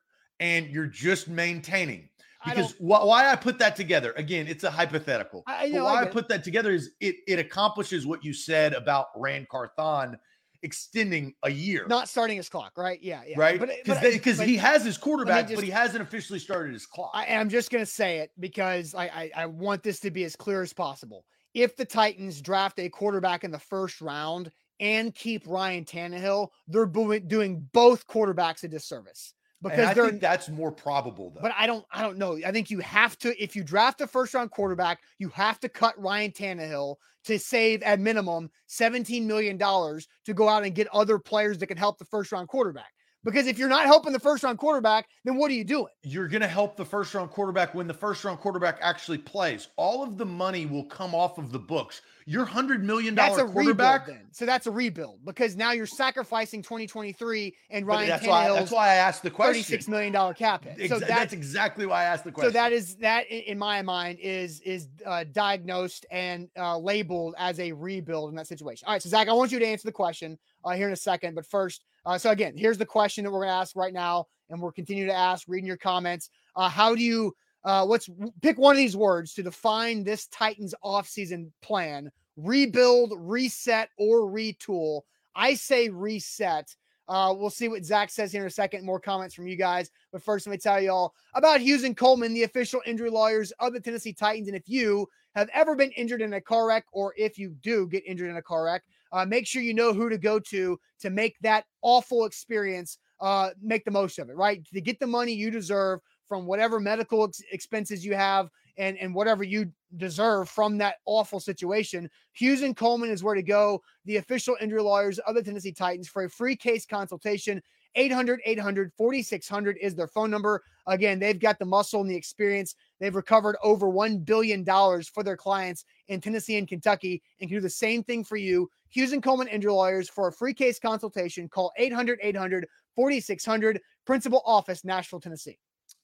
[0.40, 2.08] and you're just maintaining.
[2.44, 5.42] Because wh- why I put that together again, it's a hypothetical.
[5.46, 8.74] I, know, why I, I put that together is it it accomplishes what you said
[8.74, 10.18] about Ran Carthon
[10.64, 11.86] extending a year.
[11.88, 12.98] Not starting his clock, right?
[13.00, 13.38] Yeah, yeah.
[13.38, 13.60] Right?
[13.60, 17.10] Because because he has his quarterback, just, but he hasn't officially started his clock.
[17.14, 20.34] I, am just gonna say it because I, I I want this to be as
[20.34, 21.24] clear as possible.
[21.52, 24.50] If the Titans draft a quarterback in the first round
[24.80, 29.34] and keep Ryan Tannehill, they're doing both quarterbacks a disservice
[29.70, 31.40] because I think that's more probable though.
[31.40, 32.38] But I don't I don't know.
[32.44, 35.68] I think you have to if you draft a first round quarterback, you have to
[35.68, 41.18] cut Ryan Tannehill to save at minimum $17 million to go out and get other
[41.18, 42.92] players that can help the first round quarterback.
[43.24, 45.88] Because if you're not helping the first round quarterback, then what are you doing?
[46.02, 49.68] You're going to help the first round quarterback when the first round quarterback actually plays.
[49.76, 52.02] All of the money will come off of the books.
[52.26, 54.06] Your hundred million dollar quarterback.
[54.06, 54.26] Then.
[54.30, 58.88] So that's a rebuild because now you're sacrificing 2023 and Ryan that's why, that's why
[58.88, 59.54] I asked the question.
[59.54, 60.88] Thirty-six million dollar cap hit.
[60.88, 62.50] So that, that's exactly why I asked the question.
[62.50, 67.60] So that is that in my mind is is uh, diagnosed and uh, labeled as
[67.60, 68.86] a rebuild in that situation.
[68.86, 70.96] All right, so Zach, I want you to answer the question uh, here in a
[70.96, 73.92] second, but first, uh, so again, here's the question that we're going to ask right
[73.92, 76.30] now, and we'll continue to ask, reading your comments.
[76.56, 78.10] Uh, how do you uh, let's
[78.42, 85.02] pick one of these words to define this Titans offseason plan rebuild, reset, or retool.
[85.34, 86.74] I say reset.
[87.06, 88.84] Uh, we'll see what Zach says here in a second.
[88.84, 89.90] More comments from you guys.
[90.10, 93.52] But first, let me tell you all about Hughes and Coleman, the official injury lawyers
[93.60, 94.48] of the Tennessee Titans.
[94.48, 97.86] And if you have ever been injured in a car wreck, or if you do
[97.86, 98.82] get injured in a car wreck,
[99.14, 103.50] uh, make sure you know who to go to to make that awful experience uh,
[103.62, 104.66] make the most of it, right?
[104.74, 109.14] To get the money you deserve from whatever medical ex- expenses you have and, and
[109.14, 112.10] whatever you deserve from that awful situation.
[112.32, 113.80] Hughes and Coleman is where to go.
[114.04, 117.62] The official injury lawyers of the Tennessee Titans for a free case consultation.
[117.94, 120.62] 800 800 4600 is their phone number.
[120.88, 122.74] Again, they've got the muscle and the experience.
[123.04, 127.60] They've recovered over $1 billion for their clients in Tennessee and Kentucky and can do
[127.60, 128.70] the same thing for you.
[128.88, 131.46] Hughes and Coleman Injury Lawyers for a free case consultation.
[131.46, 135.58] Call 800 800 4600, Principal Office, Nashville, Tennessee.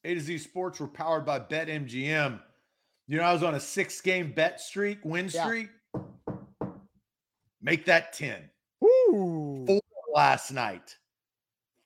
[0.04, 2.38] A to Z Sports were powered by BetMGM.
[3.08, 5.70] You know, I was on a six game bet streak, win streak.
[5.94, 6.68] Yeah.
[7.62, 8.42] Make that 10.
[8.84, 9.64] Ooh.
[9.66, 9.80] Four
[10.14, 10.98] last night.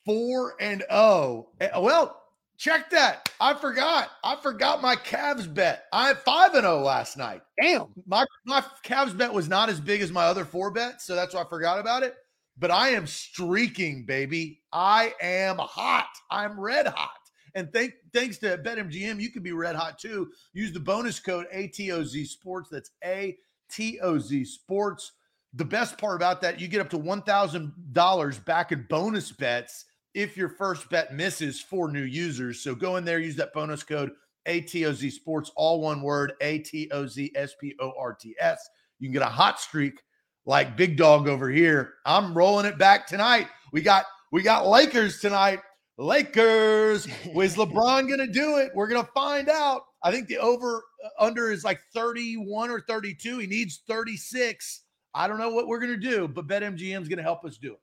[0.05, 1.51] Four and oh.
[1.61, 2.24] Eh, well,
[2.57, 3.31] check that.
[3.41, 4.11] I forgot.
[4.23, 5.85] I forgot my Cavs bet.
[5.93, 7.43] I had five and oh last night.
[7.61, 7.89] Damn.
[8.07, 11.35] My my Cavs bet was not as big as my other four bets, so that's
[11.35, 12.15] why I forgot about it.
[12.59, 14.63] But I am streaking, baby.
[14.73, 16.11] I am hot.
[16.31, 17.11] I'm red hot.
[17.57, 20.31] And thank thanks to BetMGM, you can be red hot too.
[20.53, 22.69] Use the bonus code ATOZ Sports.
[22.71, 25.13] That's ATOZ Sports.
[25.57, 30.37] The best part about that, you get up to $1,000 back in bonus bets if
[30.37, 32.61] your first bet misses for new users.
[32.61, 34.13] So go in there, use that bonus code
[34.47, 38.69] ATOZ Sports, all one word ATOZ S P O R T S.
[38.99, 40.03] You can get a hot streak
[40.47, 41.95] like Big Dog over here.
[42.07, 43.49] I'm rolling it back tonight.
[43.73, 45.61] We got we got Lakers tonight.
[45.97, 47.07] Lakers.
[47.07, 48.73] Is LeBron going to do it?
[48.75, 49.83] We're going to find out.
[50.03, 53.39] I think the over uh, under is like 31 or 32.
[53.39, 54.83] He needs 36.
[55.15, 57.57] I don't know what we're going to do, but BetMGM is going to help us
[57.57, 57.81] do it.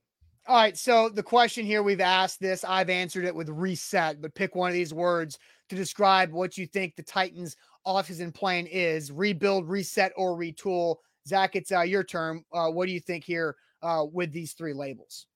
[0.51, 0.77] All right.
[0.77, 4.67] So the question here we've asked this, I've answered it with reset, but pick one
[4.67, 7.55] of these words to describe what you think the Titans
[7.87, 10.97] offseason plan is rebuild, reset, or retool.
[11.25, 12.43] Zach, it's uh, your turn.
[12.51, 15.27] Uh, what do you think here uh, with these three labels?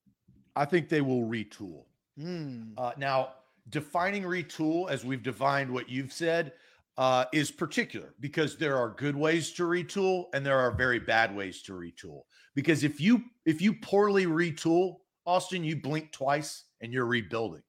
[0.53, 1.85] I think they will retool.
[2.19, 2.73] Mm.
[2.77, 3.35] Uh, now,
[3.69, 6.51] defining retool, as we've defined what you've said,
[6.97, 11.33] uh, is particular because there are good ways to retool and there are very bad
[11.33, 12.23] ways to retool.
[12.53, 17.63] because if you if you poorly retool Austin, you blink twice and you're rebuilding.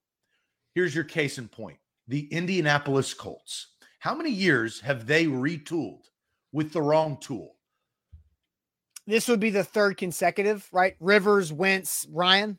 [0.75, 3.69] Here's your case in point: the Indianapolis Colts.
[3.99, 6.05] How many years have they retooled
[6.53, 7.57] with the wrong tool?
[9.07, 10.97] This would be the third consecutive, right?
[11.01, 12.59] Rivers, Wentz, Ryan.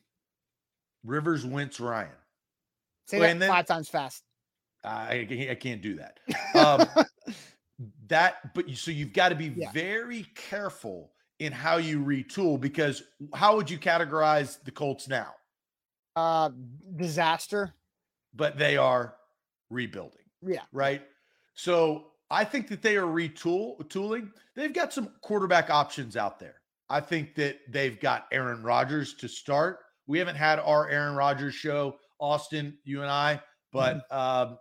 [1.03, 2.09] Rivers, Wentz, Ryan.
[3.07, 4.23] Say that then, five times fast.
[4.83, 6.19] I, I can't do that.
[6.55, 6.87] Um,
[8.07, 9.71] that, but you, so you've got to be yeah.
[9.71, 15.33] very careful in how you retool because how would you categorize the Colts now?
[16.15, 16.49] Uh,
[16.95, 17.73] disaster.
[18.33, 19.15] But they are
[19.69, 20.23] rebuilding.
[20.41, 20.61] Yeah.
[20.71, 21.03] Right.
[21.53, 24.31] So I think that they are retool tooling.
[24.55, 26.55] They've got some quarterback options out there.
[26.89, 29.79] I think that they've got Aaron Rodgers to start.
[30.07, 33.41] We haven't had our Aaron Rodgers show, Austin, you and I,
[33.73, 34.51] but mm-hmm.
[34.51, 34.57] um,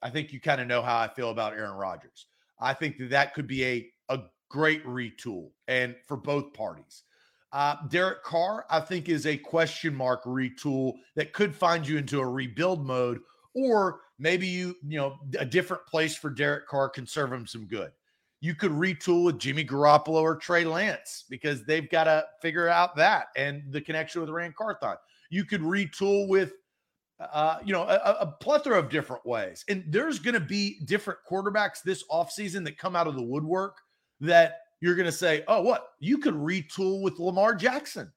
[0.00, 2.26] I think you kind of know how I feel about Aaron Rodgers.
[2.60, 4.20] I think that that could be a, a
[4.54, 7.02] great retool and for both parties.
[7.52, 12.20] Uh, Derek Carr, I think, is a question mark retool that could find you into
[12.20, 13.18] a rebuild mode,
[13.56, 17.66] or maybe you, you know, a different place for Derek Carr can serve him some
[17.66, 17.90] good.
[18.40, 22.94] You could retool with Jimmy Garoppolo or Trey Lance because they've got to figure out
[22.94, 24.98] that and the connection with Ran Carthon.
[25.30, 26.52] You could retool with,
[27.18, 29.64] uh, you know, a, a plethora of different ways.
[29.68, 33.78] And there's going to be different quarterbacks this offseason that come out of the woodwork
[34.24, 35.88] that you're going to say, oh, what?
[36.00, 38.12] You could retool with Lamar Jackson.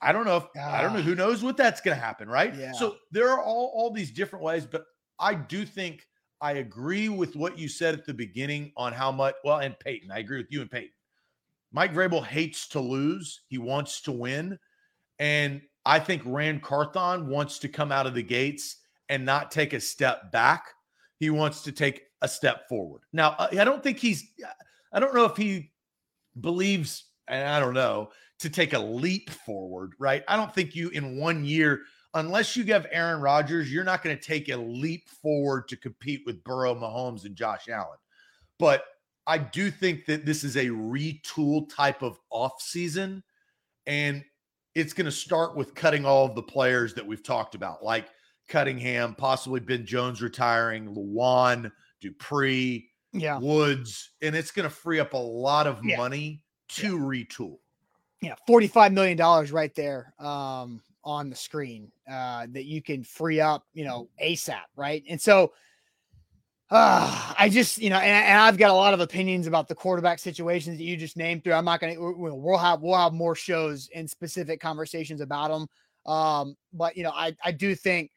[0.00, 1.16] I don't know if I don't know who ah.
[1.16, 2.54] knows what that's going to happen, right?
[2.54, 2.72] Yeah.
[2.72, 4.84] So there are all all these different ways, but
[5.18, 6.06] I do think
[6.40, 9.34] I agree with what you said at the beginning on how much.
[9.44, 10.92] Well, and Peyton, I agree with you and Peyton.
[11.72, 14.58] Mike Vrabel hates to lose; he wants to win,
[15.18, 18.76] and I think Ran Carthon wants to come out of the gates
[19.08, 20.66] and not take a step back.
[21.18, 23.02] He wants to take a step forward.
[23.12, 24.30] Now, I don't think he's.
[24.92, 25.72] I don't know if he
[26.40, 30.22] believes, and I don't know, to take a leap forward, right?
[30.28, 31.82] I don't think you in one year
[32.14, 36.22] unless you have Aaron Rodgers, you're not going to take a leap forward to compete
[36.26, 37.98] with Burrow, Mahomes, and Josh Allen.
[38.58, 38.84] But
[39.26, 43.22] I do think that this is a retool type of off season,
[43.86, 44.24] and
[44.74, 48.08] it's going to start with cutting all of the players that we've talked about, like
[48.48, 51.70] Cunningham, possibly Ben Jones retiring, Lewan,
[52.00, 52.88] Dupree,
[53.20, 53.38] yeah.
[53.38, 55.96] Woods, and it's going to free up a lot of yeah.
[55.96, 57.02] money to yeah.
[57.02, 57.58] retool.
[58.20, 60.12] Yeah, forty-five million dollars right there.
[60.18, 65.02] Um, on the screen uh, that you can free up, you know, ASAP, right?
[65.08, 65.54] And so
[66.70, 69.74] uh, I just, you know, and, and, I've got a lot of opinions about the
[69.74, 71.54] quarterback situations that you just named through.
[71.54, 75.66] I'm not going to, we'll have, we'll have more shows and specific conversations about them.
[76.12, 78.10] Um, but, you know, I, I do think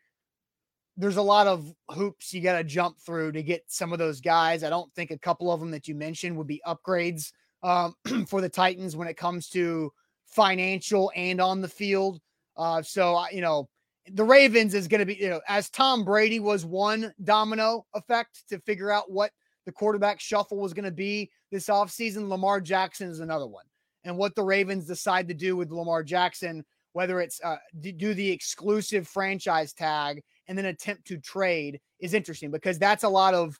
[0.97, 4.21] there's a lot of hoops you got to jump through to get some of those
[4.21, 4.63] guys.
[4.63, 7.31] I don't think a couple of them that you mentioned would be upgrades
[7.63, 7.95] um,
[8.27, 9.91] for the Titans when it comes to
[10.25, 12.19] financial and on the field.
[12.57, 13.69] Uh, so, you know,
[14.13, 18.43] the Ravens is going to be, you know, as Tom Brady was one domino effect
[18.49, 19.31] to figure out what
[19.65, 23.65] the quarterback shuffle was going to be this offseason, Lamar Jackson is another one.
[24.03, 28.31] And what the Ravens decide to do with Lamar Jackson, whether it's uh, do the
[28.31, 33.57] exclusive franchise tag and then attempt to trade, is interesting because that's a lot of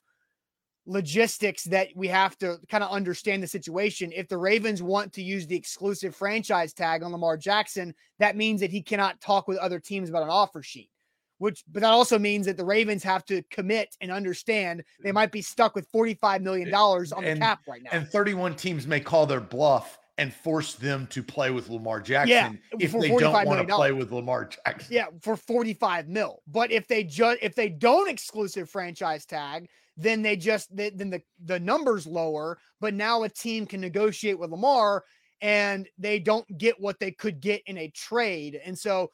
[0.84, 4.12] logistics that we have to kind of understand the situation.
[4.14, 8.60] If the Ravens want to use the exclusive franchise tag on Lamar Jackson, that means
[8.60, 10.90] that he cannot talk with other teams about an offer sheet.
[11.38, 15.32] Which, but that also means that the Ravens have to commit and understand they might
[15.32, 17.90] be stuck with $45 million on and, cap right now.
[17.92, 22.60] And 31 teams may call their bluff and force them to play with Lamar Jackson
[22.70, 24.94] yeah, if they don't want to play with Lamar Jackson.
[24.94, 26.42] Yeah, for 45 mil.
[26.46, 31.10] But if they just if they don't exclusive franchise tag, then they just they, then
[31.10, 32.58] the the numbers lower.
[32.80, 35.04] But now a team can negotiate with Lamar,
[35.40, 38.60] and they don't get what they could get in a trade.
[38.64, 39.10] And so,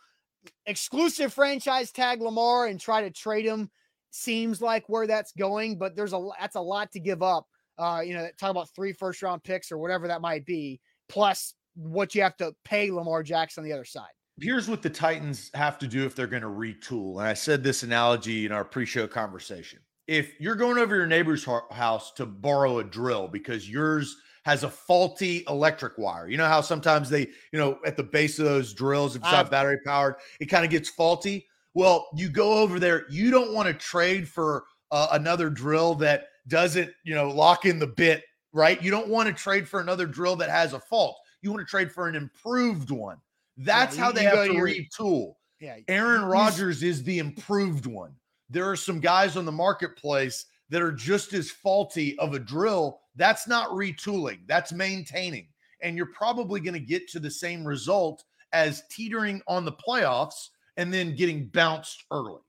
[0.67, 3.71] exclusive franchise tag Lamar and try to trade him
[4.11, 5.79] seems like where that's going.
[5.79, 7.47] But there's a that's a lot to give up.
[7.79, 11.55] Uh, you know, talk about three first round picks or whatever that might be, plus
[11.75, 14.09] what you have to pay Lamar Jackson on the other side
[14.41, 17.19] here's what the Titans have to do if they're going to retool.
[17.19, 21.47] And I said this analogy in our pre-show conversation if you're going over your neighbor's
[21.71, 26.29] house to borrow a drill because yours has a faulty electric wire.
[26.29, 29.31] You know how sometimes they, you know, at the base of those drills, if it's
[29.31, 31.47] not battery powered, it kind of gets faulty.
[31.75, 36.29] Well, you go over there, you don't want to trade for uh, another drill that
[36.49, 38.83] doesn't, you know, lock in the bit, right?
[38.83, 41.17] You don't want to trade for another drill that has a fault.
[41.43, 43.19] You want to trade for an improved one.
[43.57, 45.35] That's yeah, how they have to retool.
[45.61, 45.77] Yeah.
[45.89, 48.15] Aaron Rodgers is the improved one
[48.51, 53.01] there are some guys on the marketplace that are just as faulty of a drill.
[53.17, 55.49] That's not retooling, that's maintaining.
[55.81, 60.49] and you're probably going to get to the same result as teetering on the playoffs
[60.77, 62.41] and then getting bounced early.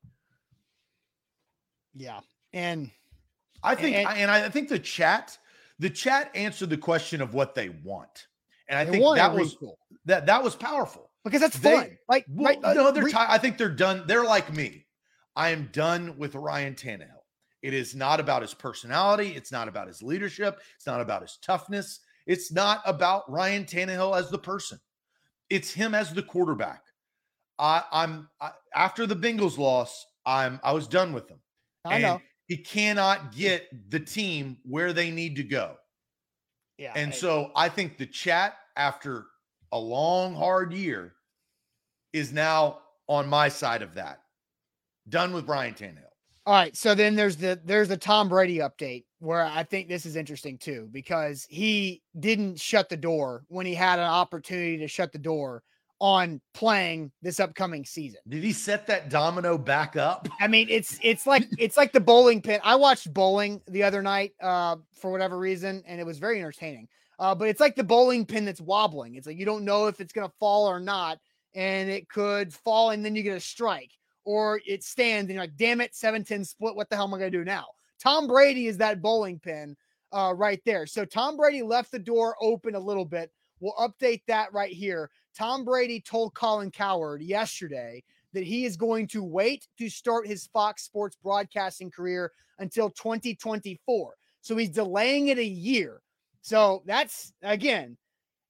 [1.93, 2.21] Yeah.
[2.53, 2.89] And
[3.64, 5.38] I think and, and I think the chat
[5.80, 8.28] the chat answered the question of what they want.
[8.68, 9.57] And I think that was
[10.05, 11.97] that that was powerful because that's fun.
[12.07, 13.30] Like, well, right, uh, no, they're re- tired.
[13.30, 14.03] I think they're done.
[14.05, 14.86] They're like me.
[15.36, 17.24] I am done with Ryan Tannehill.
[17.62, 19.30] It is not about his personality.
[19.36, 20.60] It's not about his leadership.
[20.76, 22.01] It's not about his toughness.
[22.28, 24.80] It's not about Ryan Tannehill as the person.
[25.49, 26.84] It's him as the quarterback.
[27.57, 28.30] I, am
[28.76, 30.05] after the Bengals loss.
[30.26, 31.39] I'm I was done with him.
[31.86, 35.75] I and know he cannot get the team where they need to go.
[36.77, 39.27] Yeah, and I, so I think the chat after
[39.71, 41.13] a long hard year
[42.11, 44.21] is now on my side of that.
[45.07, 46.05] Done with Ryan Tannehill.
[46.47, 50.07] All right, so then there's the there's the Tom Brady update where I think this
[50.07, 54.87] is interesting too because he didn't shut the door when he had an opportunity to
[54.87, 55.61] shut the door
[55.99, 58.19] on playing this upcoming season.
[58.27, 60.27] Did he set that domino back up?
[60.39, 62.59] I mean, it's it's like it's like the bowling pin.
[62.63, 66.87] I watched bowling the other night uh, for whatever reason, and it was very entertaining.
[67.19, 69.15] Uh, but it's like the bowling pin that's wobbling.
[69.15, 71.19] It's like you don't know if it's gonna fall or not,
[71.53, 73.91] and it could fall, and then you get a strike,
[74.23, 76.75] or it stands, and you're like, "Damn it, 7-10 split.
[76.75, 77.65] What the hell am I gonna do now?"
[78.01, 79.75] Tom Brady is that bowling pin
[80.13, 80.85] uh, right there.
[80.85, 83.31] So Tom Brady left the door open a little bit.
[83.59, 85.09] We'll update that right here.
[85.39, 90.47] Tom Brady told Colin Cowherd yesterday that he is going to wait to start his
[90.47, 94.15] Fox Sports broadcasting career until 2024.
[94.41, 96.01] So he's delaying it a year.
[96.41, 97.97] So that's again,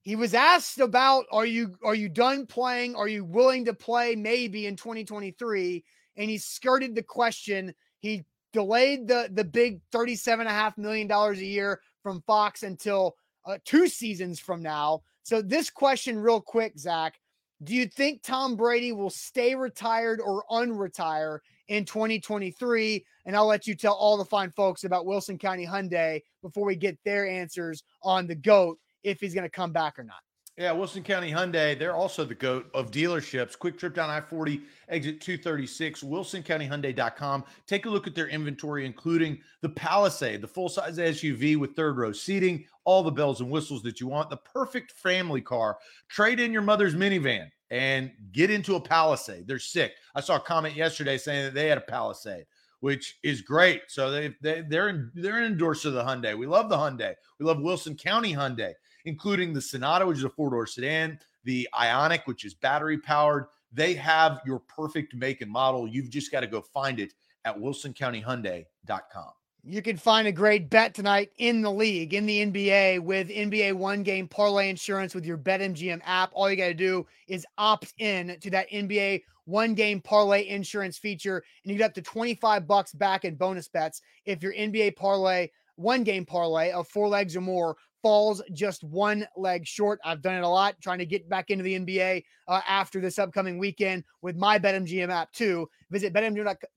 [0.01, 2.95] he was asked about are you are you done playing?
[2.95, 5.83] Are you willing to play maybe in 2023?
[6.17, 7.75] And he skirted the question.
[7.99, 12.63] He delayed the the big 37 and a half million dollars a year from Fox
[12.63, 13.15] until
[13.45, 15.03] uh, two seasons from now.
[15.29, 17.19] So, this question, real quick, Zach
[17.61, 23.05] do you think Tom Brady will stay retired or unretire in 2023?
[23.27, 26.75] And I'll let you tell all the fine folks about Wilson County Hyundai before we
[26.75, 30.17] get their answers on the GOAT if he's going to come back or not.
[30.59, 33.57] Yeah, Wilson County Hyundai, they're also the GOAT of dealerships.
[33.57, 37.45] Quick trip down I 40, exit 236, wilsoncountyhyundai.com.
[37.65, 41.97] Take a look at their inventory, including the Palisade, the full size SUV with third
[41.97, 45.77] row seating, all the bells and whistles that you want, the perfect family car.
[46.09, 49.47] Trade in your mother's minivan and get into a Palisade.
[49.47, 49.93] They're sick.
[50.13, 52.45] I saw a comment yesterday saying that they had a Palisade
[52.81, 53.81] which is great.
[53.87, 56.37] So they, they they're in, they're an endorser of the Hyundai.
[56.37, 57.13] We love the Hyundai.
[57.37, 58.73] We love Wilson County Hyundai
[59.05, 63.45] including the Sonata, which is a four door sedan, the Ioniq, which is battery powered.
[63.71, 65.87] They have your perfect make and model.
[65.87, 67.13] You've just got to go find it
[67.45, 69.31] at wilsoncountyhyundai.com.
[69.63, 73.73] You can find a great bet tonight in the league, in the NBA, with NBA
[73.73, 76.31] one game parlay insurance with your BetMGM app.
[76.33, 80.97] All you got to do is opt in to that NBA one game parlay insurance
[80.97, 84.95] feature, and you get up to 25 bucks back in bonus bets if your NBA
[84.95, 89.99] parlay, one game parlay of four legs or more falls just one leg short.
[90.03, 93.19] I've done it a lot trying to get back into the NBA uh, after this
[93.19, 95.69] upcoming weekend with my BetMGM app too.
[95.89, 96.69] Visit BetMGM.com.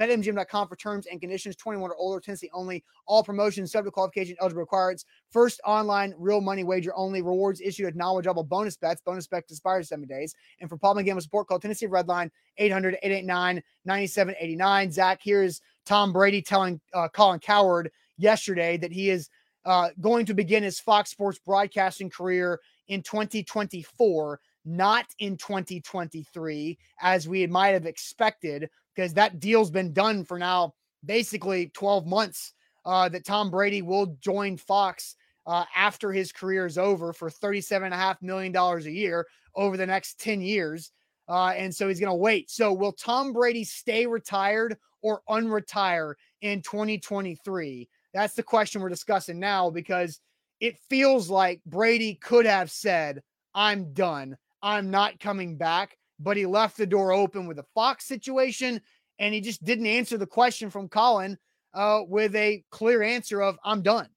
[0.00, 1.54] BetMGM.com for terms and conditions.
[1.54, 2.82] 21 or older, Tennessee only.
[3.06, 5.04] All promotions, subject to qualification, eligible requirements.
[5.30, 7.22] First online real money wager only.
[7.22, 9.00] Rewards issued at knowledgeable bonus bets.
[9.00, 10.34] Bonus bets expire seven days.
[10.60, 14.90] And for problem gaming support, call Tennessee Redline 800 889 9789.
[14.90, 19.30] Zach, here's Tom Brady telling uh, Colin Cowherd yesterday that he is
[19.68, 22.58] uh, going to begin his Fox Sports broadcasting career
[22.88, 30.24] in 2024, not in 2023, as we might have expected, because that deal's been done
[30.24, 30.72] for now
[31.04, 32.54] basically 12 months.
[32.86, 35.16] Uh, that Tom Brady will join Fox
[35.46, 40.40] uh, after his career is over for $37.5 million a year over the next 10
[40.40, 40.92] years.
[41.28, 42.50] Uh, and so he's going to wait.
[42.50, 47.86] So, will Tom Brady stay retired or unretire in 2023?
[48.14, 50.20] That's the question we're discussing now because
[50.60, 53.22] it feels like Brady could have said,
[53.54, 54.36] I'm done.
[54.62, 55.96] I'm not coming back.
[56.20, 58.80] But he left the door open with a Fox situation
[59.18, 61.38] and he just didn't answer the question from Colin
[61.74, 64.08] uh, with a clear answer of, I'm done.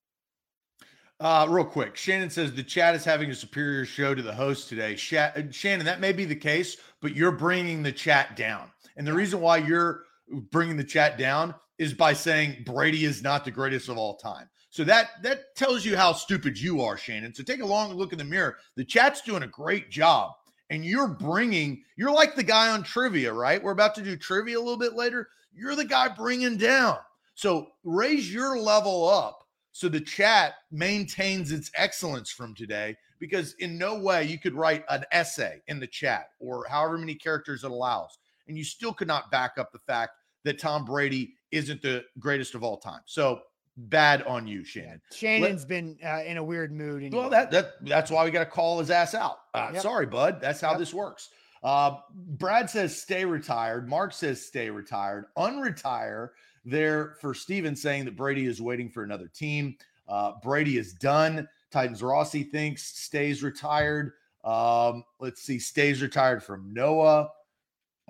[1.20, 4.68] Uh, real quick, Shannon says the chat is having a superior show to the host
[4.68, 4.96] today.
[4.96, 8.72] Shannon, that may be the case, but you're bringing the chat down.
[8.98, 10.06] And the reason why you're
[10.50, 14.48] bringing the chat down is by saying Brady is not the greatest of all time.
[14.70, 17.34] So that that tells you how stupid you are, Shannon.
[17.34, 18.58] So take a long look in the mirror.
[18.76, 20.34] The chat's doing a great job,
[20.70, 21.84] and you're bringing.
[21.98, 23.62] You're like the guy on trivia, right?
[23.62, 25.28] We're about to do trivia a little bit later.
[25.56, 27.00] You're the guy bringing down.
[27.34, 29.40] So raise your level up
[29.72, 34.84] so the chat maintains its excellence from today because in no way you could write
[34.90, 39.08] an essay in the chat or however many characters it allows, and you still could
[39.08, 40.12] not back up the fact
[40.44, 43.02] that Tom Brady isn't the greatest of all time.
[43.06, 43.42] So
[43.78, 45.02] bad on you, Shannon.
[45.14, 47.04] Shannon's Let, been uh, in a weird mood.
[47.04, 47.18] Anyway.
[47.18, 49.38] Well, that, that that's why we got to call his ass out.
[49.54, 49.82] Uh, yep.
[49.82, 50.40] Sorry, bud.
[50.42, 50.80] That's how yep.
[50.80, 51.30] this works.
[51.64, 53.88] Uh, Brad says stay retired.
[53.88, 55.26] Mark says stay retired.
[55.38, 56.30] Unretire
[56.66, 59.76] there for Steven saying that Brady is waiting for another team.
[60.08, 61.48] Uh, Brady is done.
[61.72, 64.14] Titans Rossi thinks stays retired.
[64.44, 67.30] Um, let's see, stays retired from Noah.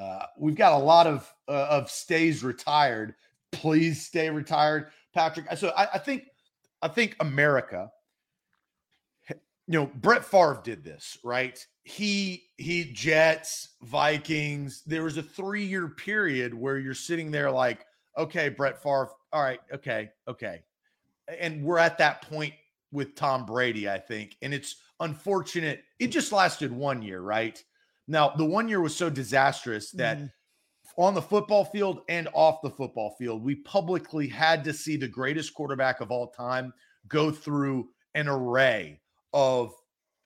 [0.01, 3.13] Uh, we've got a lot of uh, of stays retired.
[3.51, 5.45] Please stay retired, Patrick.
[5.57, 6.25] So I, I think
[6.81, 7.91] I think America.
[9.67, 11.63] You know, Brett Favre did this, right?
[11.83, 14.81] He he Jets, Vikings.
[14.85, 17.85] There was a three year period where you're sitting there like,
[18.17, 19.11] okay, Brett Favre.
[19.31, 20.63] All right, okay, okay.
[21.39, 22.53] And we're at that point
[22.91, 24.35] with Tom Brady, I think.
[24.41, 25.83] And it's unfortunate.
[25.99, 27.63] It just lasted one year, right?
[28.07, 30.29] Now, the one year was so disastrous that mm.
[30.97, 35.07] on the football field and off the football field, we publicly had to see the
[35.07, 36.73] greatest quarterback of all time
[37.07, 38.99] go through an array
[39.33, 39.73] of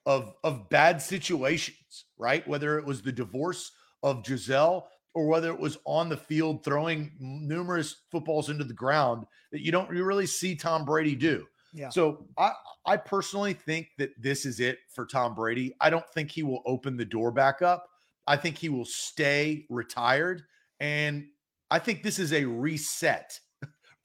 [0.05, 2.47] of of bad situations, right?
[2.47, 3.71] Whether it was the divorce
[4.03, 9.25] of Gisele or whether it was on the field throwing numerous footballs into the ground
[9.51, 11.45] that you don't you really see Tom Brady do.
[11.75, 11.89] Yeah.
[11.89, 12.53] So I
[12.85, 15.75] I personally think that this is it for Tom Brady.
[15.81, 17.87] I don't think he will open the door back up.
[18.27, 20.43] I think he will stay retired
[20.79, 21.27] and
[21.69, 23.39] I think this is a reset.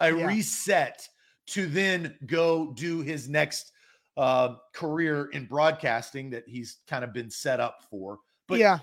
[0.00, 0.26] a yeah.
[0.26, 1.06] reset
[1.48, 3.72] to then go do his next
[4.16, 8.18] uh, career in broadcasting that he's kind of been set up for.
[8.48, 8.78] But yeah,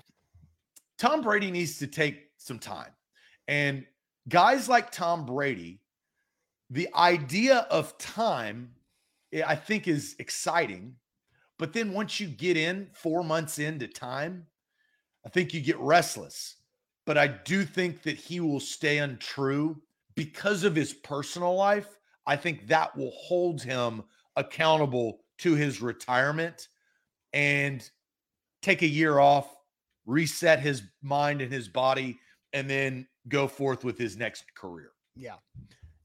[0.98, 2.90] Tom Brady needs to take some time.
[3.46, 3.84] And
[4.28, 5.80] guys like Tom Brady,
[6.70, 8.70] the idea of time,
[9.46, 10.96] I think, is exciting.
[11.58, 14.46] But then once you get in four months into time,
[15.26, 16.56] I think you get restless.
[17.04, 19.80] But I do think that he will stay untrue
[20.14, 21.98] because of his personal life.
[22.26, 24.04] I think that will hold him
[24.36, 26.68] accountable to his retirement
[27.32, 27.88] and
[28.62, 29.58] take a year off
[30.08, 32.18] reset his mind and his body,
[32.54, 34.90] and then go forth with his next career.
[35.14, 35.36] Yeah.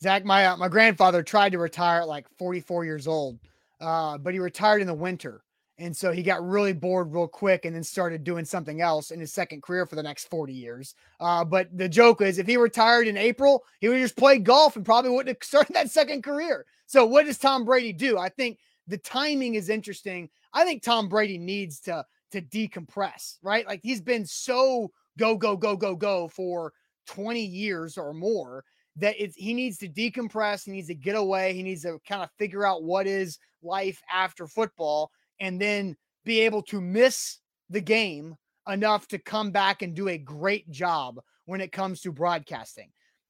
[0.03, 3.39] Zach, my uh, my grandfather tried to retire at like 44 years old,
[3.79, 5.43] uh, but he retired in the winter.
[5.79, 9.19] And so he got really bored real quick and then started doing something else in
[9.19, 10.93] his second career for the next 40 years.
[11.19, 14.75] Uh, but the joke is if he retired in April, he would just play golf
[14.75, 16.65] and probably wouldn't have started that second career.
[16.85, 18.19] So what does Tom Brady do?
[18.19, 20.29] I think the timing is interesting.
[20.53, 23.65] I think Tom Brady needs to to decompress, right?
[23.65, 26.73] Like he's been so go, go, go, go, go for
[27.07, 28.63] 20 years or more
[28.97, 30.65] that it's, he needs to decompress.
[30.65, 31.53] He needs to get away.
[31.53, 36.41] He needs to kind of figure out what is life after football and then be
[36.41, 37.39] able to miss
[37.69, 38.35] the game
[38.67, 42.89] enough to come back and do a great job when it comes to broadcasting.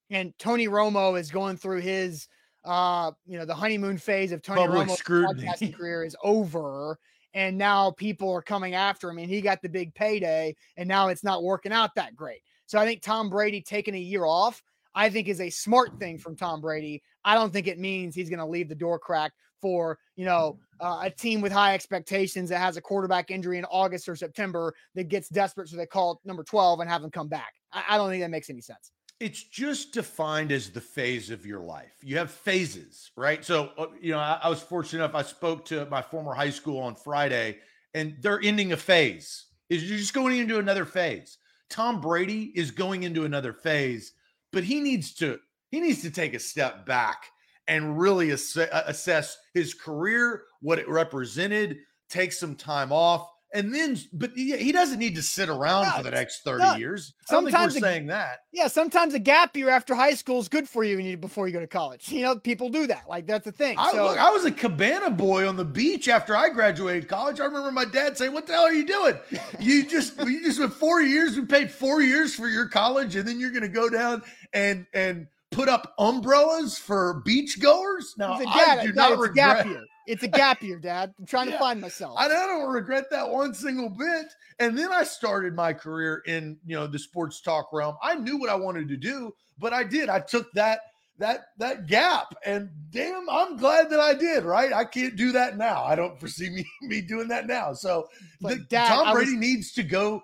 [0.10, 2.28] And Tony Romo is going through his
[2.66, 6.98] uh, you know, the honeymoon phase of Tony Public Romo's broadcasting career is over
[7.34, 11.10] and now people are coming after him and he got the big payday and now
[11.10, 12.42] it's not working out that great.
[12.66, 14.62] So I think Tom Brady taking a year off,
[14.96, 17.02] I think is a smart thing from Tom Brady.
[17.26, 20.60] I don't think it means he's going to leave the door cracked for, you know,
[20.80, 24.74] uh, a team with high expectations that has a quarterback injury in August or September
[24.96, 27.54] that gets desperate so they call number 12 and have him come back.
[27.72, 28.92] I, I don't think that makes any sense
[29.24, 31.94] it's just defined as the phase of your life.
[32.02, 33.44] You have phases, right?
[33.46, 35.16] So, uh, you know, I, I, was fortunate enough.
[35.16, 37.60] I spoke to my former high school on Friday,
[37.94, 39.46] and they're ending a phase.
[39.70, 41.38] Is you're just going into another phase.
[41.70, 44.12] Tom Brady is going into another phase,
[44.54, 45.40] but he needs to
[45.72, 47.26] he needs to take a step back
[47.68, 51.80] and really ass- uh, assess his career, what it represented,
[52.10, 56.10] take some time off, and then but he, doesn't need to sit around for the
[56.10, 57.14] next 30 no, years.
[57.28, 58.40] Sometimes we're a, saying that.
[58.52, 61.54] Yeah, sometimes a gap year after high school is good for you, you before you
[61.54, 62.12] go to college.
[62.12, 63.04] You know, people do that.
[63.08, 63.78] Like that's the thing.
[63.78, 67.40] I, so, look, I was a cabana boy on the beach after I graduated college.
[67.40, 69.18] I remember my dad saying, "What the hell are you doing?
[69.60, 71.38] You just you just went four years.
[71.38, 74.86] We paid four years for your college, and then you're going to go down and
[74.94, 78.16] and." Put up umbrellas for beach goers.
[78.18, 79.68] Now, I do not regret.
[80.06, 81.14] It's a gap year, Dad.
[81.18, 81.54] I'm trying yeah.
[81.54, 82.16] to find myself.
[82.18, 84.26] I don't regret that one single bit.
[84.60, 87.96] And then I started my career in you know the sports talk realm.
[88.02, 90.10] I knew what I wanted to do, but I did.
[90.10, 90.82] I took that
[91.20, 94.44] that that gap, and damn, I'm glad that I did.
[94.44, 94.74] Right?
[94.74, 95.84] I can't do that now.
[95.84, 97.74] I don't foresee me me doing that now.
[97.74, 98.10] So
[98.42, 100.22] the, Dad, Tom Brady was, needs to go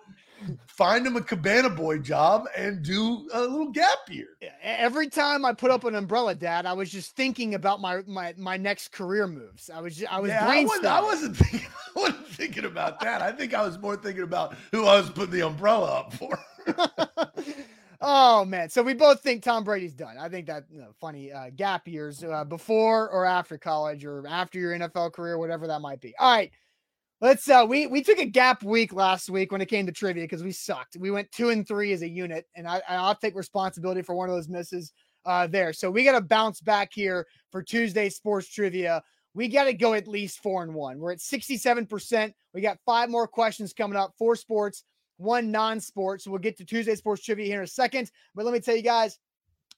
[0.67, 4.27] find him a cabana boy job and do a little gap year.
[4.61, 8.33] Every time I put up an umbrella, Dad, I was just thinking about my my
[8.37, 9.69] my next career moves.
[9.69, 12.99] I was just, I was yeah, I, wasn't, I wasn't thinking I wasn't thinking about
[13.01, 13.21] that.
[13.21, 16.39] I think I was more thinking about who I was putting the umbrella up for.
[18.01, 20.17] oh man, so we both think Tom Brady's done.
[20.17, 24.25] I think that you know, funny uh, gap years uh, before or after college or
[24.27, 26.15] after your NFL career, whatever that might be.
[26.17, 26.51] All right.
[27.21, 30.23] Let's uh we we took a gap week last week when it came to trivia
[30.23, 30.95] because we sucked.
[30.97, 34.29] We went two and three as a unit, and I I'll take responsibility for one
[34.29, 34.93] of those misses
[35.25, 35.73] uh there.
[35.73, 39.03] So we gotta bounce back here for Tuesday sports trivia.
[39.33, 40.97] We got to go at least four and one.
[40.99, 42.33] We're at 67%.
[42.53, 44.83] We got five more questions coming up, four sports,
[45.17, 46.23] one non-sports.
[46.23, 48.11] So we'll get to Tuesday sports trivia here in a second.
[48.33, 49.19] But let me tell you guys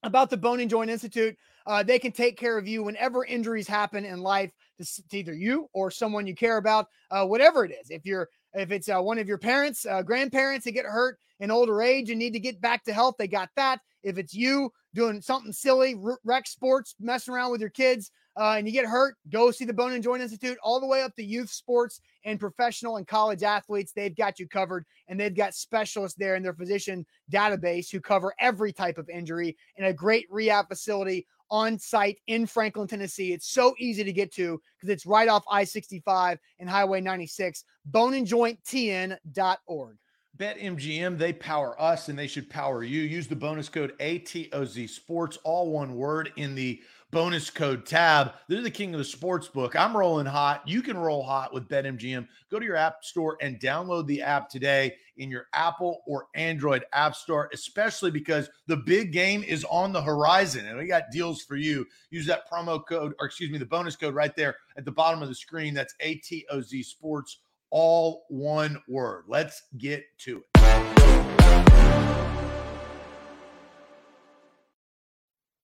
[0.03, 1.35] about the Bone and Joint Institute.
[1.67, 4.51] Uh, they can take care of you whenever injuries happen in life
[4.81, 7.89] to, to either you or someone you care about, uh, whatever it is.
[7.89, 11.51] If you're if it's uh, one of your parents, uh, grandparents that get hurt in
[11.51, 13.79] older age and need to get back to health, they got that.
[14.03, 18.65] If it's you doing something silly, rec sports, messing around with your kids, uh, and
[18.65, 21.23] you get hurt, go see the Bone and Joint Institute all the way up to
[21.23, 23.91] youth sports and professional and college athletes.
[23.91, 28.33] They've got you covered, and they've got specialists there in their physician database who cover
[28.39, 33.33] every type of injury in a great rehab facility on site in Franklin, Tennessee.
[33.33, 37.63] It's so easy to get to because it's right off I 65 and Highway 96,
[37.91, 39.97] boneandjointtn.org.
[40.37, 43.01] BetMGM, they power us and they should power you.
[43.01, 46.81] Use the bonus code ATOZ Sports, all one word, in the
[47.11, 48.33] bonus code tab.
[48.47, 49.75] They're the king of the sports book.
[49.75, 50.67] I'm rolling hot.
[50.67, 52.27] You can roll hot with BetMGM.
[52.49, 56.85] Go to your app store and download the app today in your Apple or Android
[56.93, 61.43] app store, especially because the big game is on the horizon and we got deals
[61.43, 61.85] for you.
[62.09, 65.21] Use that promo code, or excuse me, the bonus code right there at the bottom
[65.21, 65.73] of the screen.
[65.73, 67.39] That's ATOZ Sports,
[67.69, 69.25] all one word.
[69.27, 70.50] Let's get to it.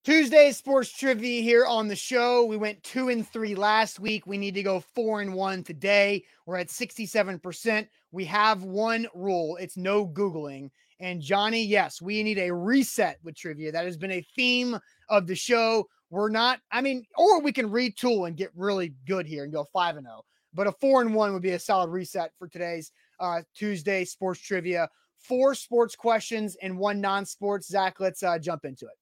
[0.07, 2.45] Tuesday sports trivia here on the show.
[2.45, 4.25] We went two and three last week.
[4.25, 6.23] We need to go four and one today.
[6.45, 7.85] We're at 67%.
[8.13, 10.69] We have one rule it's no Googling.
[11.01, 13.69] And Johnny, yes, we need a reset with trivia.
[13.69, 14.79] That has been a theme
[15.09, 15.89] of the show.
[16.09, 19.65] We're not, I mean, or we can retool and get really good here and go
[19.73, 20.19] five and zero.
[20.19, 20.25] Oh.
[20.53, 24.39] But a four and one would be a solid reset for today's uh, Tuesday sports
[24.39, 24.87] trivia.
[25.19, 27.67] Four sports questions and one non sports.
[27.67, 28.93] Zach, let's uh, jump into it.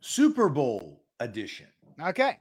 [0.00, 1.66] Super Bowl edition.
[2.00, 2.38] Okay.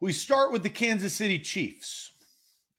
[0.00, 2.12] We start with the Kansas City Chiefs.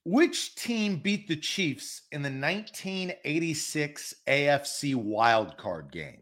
[0.05, 6.21] Which team beat the Chiefs in the 1986 AFC wildcard game?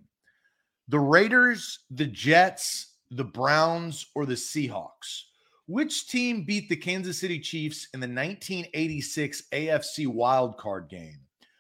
[0.88, 5.24] The Raiders, the Jets, the Browns, or the Seahawks?
[5.68, 11.20] Which team beat the Kansas City Chiefs in the 1986 AFC wildcard game?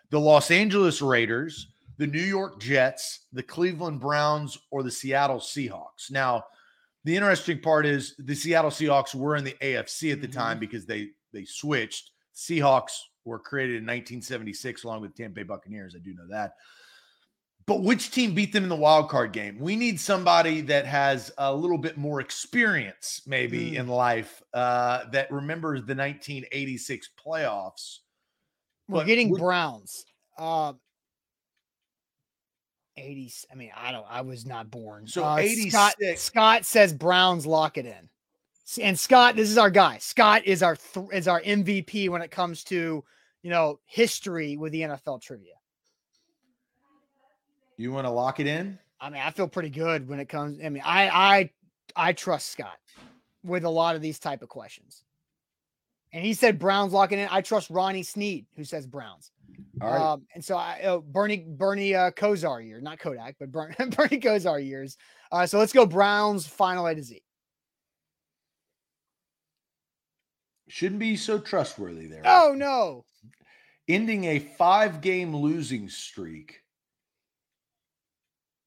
[0.10, 1.68] The Los Angeles Raiders,
[1.98, 6.12] the New York Jets, the Cleveland Browns, or the Seattle Seahawks.
[6.12, 6.44] Now,
[7.04, 10.38] the interesting part is the Seattle Seahawks were in the AFC at the mm-hmm.
[10.40, 12.12] time because they they switched.
[12.36, 12.94] Seahawks
[13.24, 15.96] were created in 1976 along with Tampa Bay Buccaneers.
[15.96, 16.54] I do know that.
[17.68, 19.58] But which team beat them in the wild card game?
[19.60, 23.80] We need somebody that has a little bit more experience, maybe mm.
[23.80, 28.00] in life, uh, that remembers the 1986 playoffs.
[28.88, 30.06] We're but getting Browns.
[30.38, 30.74] Uh,
[32.98, 33.46] 80s.
[33.52, 35.08] I mean, I don't, I was not born.
[35.08, 35.74] So uh, 86.
[35.74, 38.10] Scott, Scott says Browns lock it in.
[38.82, 40.00] And Scott, this is our guy.
[40.00, 43.04] Scott is our th- is our MVP when it comes to
[43.44, 45.54] you know history with the NFL trivia.
[47.78, 48.80] You want to lock it in?
[49.00, 50.60] I mean, I feel pretty good when it comes.
[50.64, 51.50] I mean, I I
[51.96, 52.78] I trust Scott
[53.44, 55.04] with a lot of these type of questions.
[56.14, 57.28] And he said Browns locking in.
[57.30, 59.32] I trust Ronnie Sneed, who says Browns.
[59.82, 60.02] All right.
[60.02, 64.20] Um, and so I, uh, Bernie Bernie uh, Kosar year, not Kodak, but Bernie, Bernie
[64.20, 64.98] Kosar years.
[65.32, 67.22] Uh, so let's go Browns final A to Z.
[70.68, 72.24] Shouldn't be so trustworthy there.
[72.26, 73.06] Oh no.
[73.88, 76.62] Ending a five game losing streak.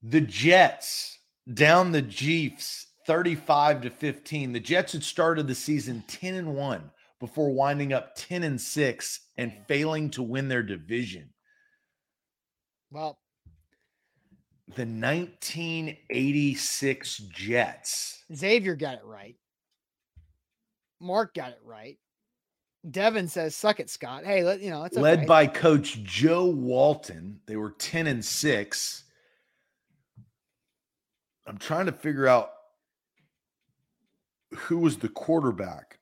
[0.02, 1.18] The Jets
[1.52, 4.52] down the Chiefs 35 to 15.
[4.52, 9.20] The Jets had started the season 10 and 1 before winding up 10 and 6
[9.36, 9.66] and mm.
[9.66, 11.30] failing to win their division.
[12.90, 13.18] Well,
[14.68, 18.24] the 1986 Jets.
[18.34, 19.36] Xavier got it right.
[21.00, 21.98] Mark got it right.
[22.88, 27.40] Devin says, "Suck it, Scott." Hey, let, you know it's led by Coach Joe Walton.
[27.46, 29.04] They were ten and six.
[31.46, 32.50] I'm trying to figure out
[34.54, 35.97] who was the quarterback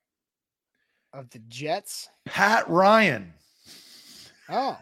[1.17, 2.09] of the Jets?
[2.27, 3.33] Pat Ryan.
[4.49, 4.79] Oh.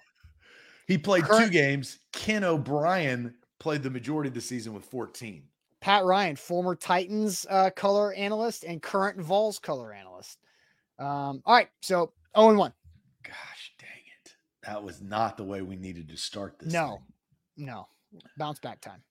[0.87, 1.99] He played Current- two games.
[2.13, 5.45] Ken O'Brien played the majority of the season with 14.
[5.81, 10.39] Pat Ryan, former Titans uh, color analyst and current Vols color analyst.
[10.99, 12.73] Um, all right, so 0 and 1.
[13.23, 14.33] Gosh dang it.
[14.67, 16.73] That was not the way we needed to start this.
[16.73, 17.01] No,
[17.57, 17.67] thing.
[17.67, 17.89] no.
[18.39, 19.03] Bounce back time.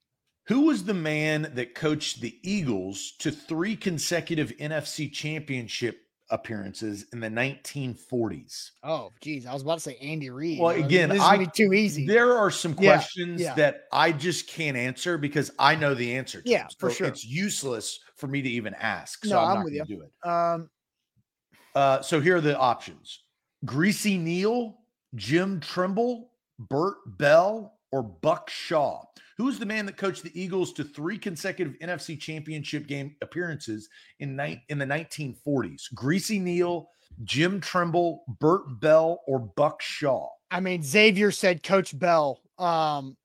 [0.46, 7.20] Who was the man that coached the Eagles to three consecutive NFC championship appearances in
[7.20, 8.70] the 1940s?
[8.82, 9.46] Oh, geez.
[9.46, 10.60] I was about to say Andy Reid.
[10.60, 12.06] Well, again, this is I- be too easy.
[12.06, 13.54] There are some questions yeah.
[13.54, 16.48] that I just can't answer because I know the answer to.
[16.48, 17.06] Yeah, for sure.
[17.06, 19.24] It's useless for me to even ask.
[19.24, 20.28] So No, I'm, I'm not with going to do it.
[20.28, 20.70] um,
[21.74, 23.20] Uh, so here are the options:
[23.64, 24.76] Greasy Neale,
[25.14, 29.02] Jim Trimble, Bert Bell, or Buck Shaw.
[29.36, 33.88] Who's the man that coached the Eagles to three consecutive NFC Championship game appearances
[34.20, 35.92] in ni- in the 1940s?
[35.94, 36.88] Greasy Neale,
[37.24, 40.28] Jim Trimble, Bert Bell, or Buck Shaw?
[40.50, 43.16] I mean, Xavier said Coach Bell um,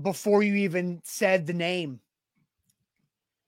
[0.00, 2.00] before you even said the name.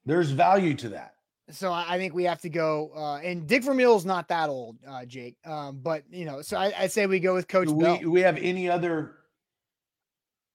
[0.05, 1.15] There's value to that.
[1.51, 2.91] So I, think we have to go.
[2.95, 5.35] Uh, and Dick Vermeil's not that old, uh, Jake.
[5.45, 7.99] Um, but you know, so I, I say we go with Coach Do Bell.
[7.99, 9.15] we, we have any other?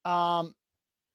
[0.04, 0.54] Um,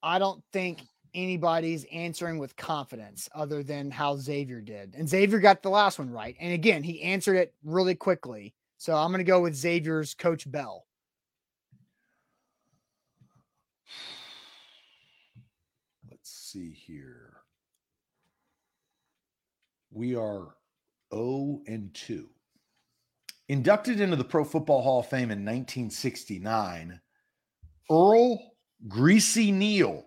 [0.02, 0.82] I don't think
[1.14, 4.96] anybody's answering with confidence other than how Xavier did.
[4.96, 6.36] And Xavier got the last one right.
[6.40, 8.54] And again, he answered it really quickly.
[8.78, 10.86] So I'm going to go with Xavier's Coach Bell.
[16.10, 17.38] Let's see here.
[19.92, 20.56] We are
[21.14, 22.30] 0 and 2.
[23.50, 27.02] Inducted into the Pro Football Hall of Fame in 1969,
[27.90, 28.54] Earle
[28.88, 30.06] Greasy Neale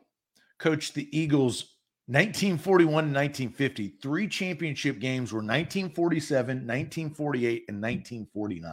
[0.58, 3.88] coached the Eagles 1941 and 1950.
[4.02, 8.72] Three championship games were 1947, 1948, and 1949.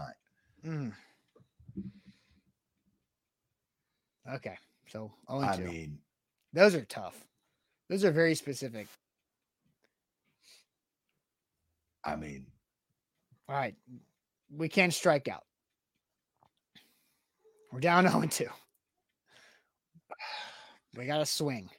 [0.65, 0.91] Mm.
[4.35, 4.57] Okay.
[4.87, 5.63] So 0 and I 2.
[5.63, 5.99] mean,
[6.53, 7.15] Those are tough.
[7.89, 8.87] Those are very specific.
[12.03, 12.45] I mean,
[13.47, 13.75] All right.
[14.55, 15.43] We can't strike out.
[17.71, 18.47] We're down 0 and 2.
[20.99, 21.69] We got to swing.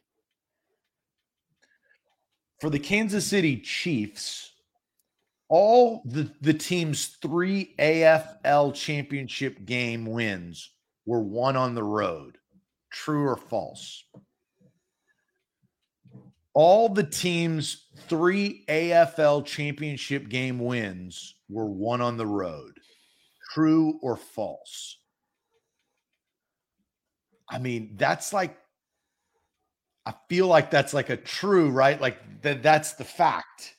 [2.58, 4.52] for the Kansas City Chiefs,
[5.50, 10.70] all the, the team's three AFL championship game wins
[11.04, 12.38] were won on the road.
[12.90, 14.04] True or false?
[16.54, 22.72] All the team's three AFL championship game wins were won on the road.
[23.52, 24.96] True or false?
[27.50, 28.56] I mean, that's like
[30.07, 32.01] I feel like that's like a true, right?
[32.01, 33.76] Like that that's the fact.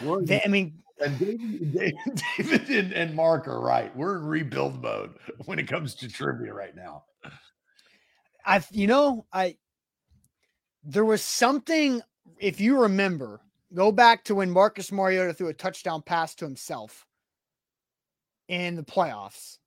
[0.00, 3.94] They, I mean, and David, David, David and, and Mark are right.
[3.96, 5.14] We're in rebuild mode
[5.46, 7.04] when it comes to trivia right now.
[8.44, 9.56] I you know, I
[10.84, 12.02] there was something
[12.38, 13.40] if you remember,
[13.74, 17.06] go back to when Marcus Mariota threw a touchdown pass to himself
[18.48, 19.58] in the playoffs.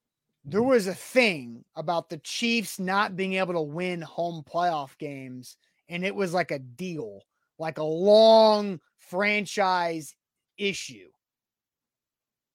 [0.44, 5.56] There was a thing about the Chiefs not being able to win home playoff games
[5.88, 7.22] and it was like a deal,
[7.58, 10.14] like a long franchise
[10.58, 11.08] issue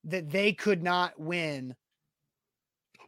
[0.03, 1.75] that they could not win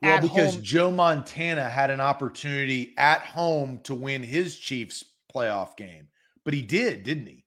[0.02, 5.78] Well, because home- Joe Montana had an opportunity at home to win his Chiefs playoff
[5.78, 6.08] game,
[6.44, 7.46] but he did, didn't he?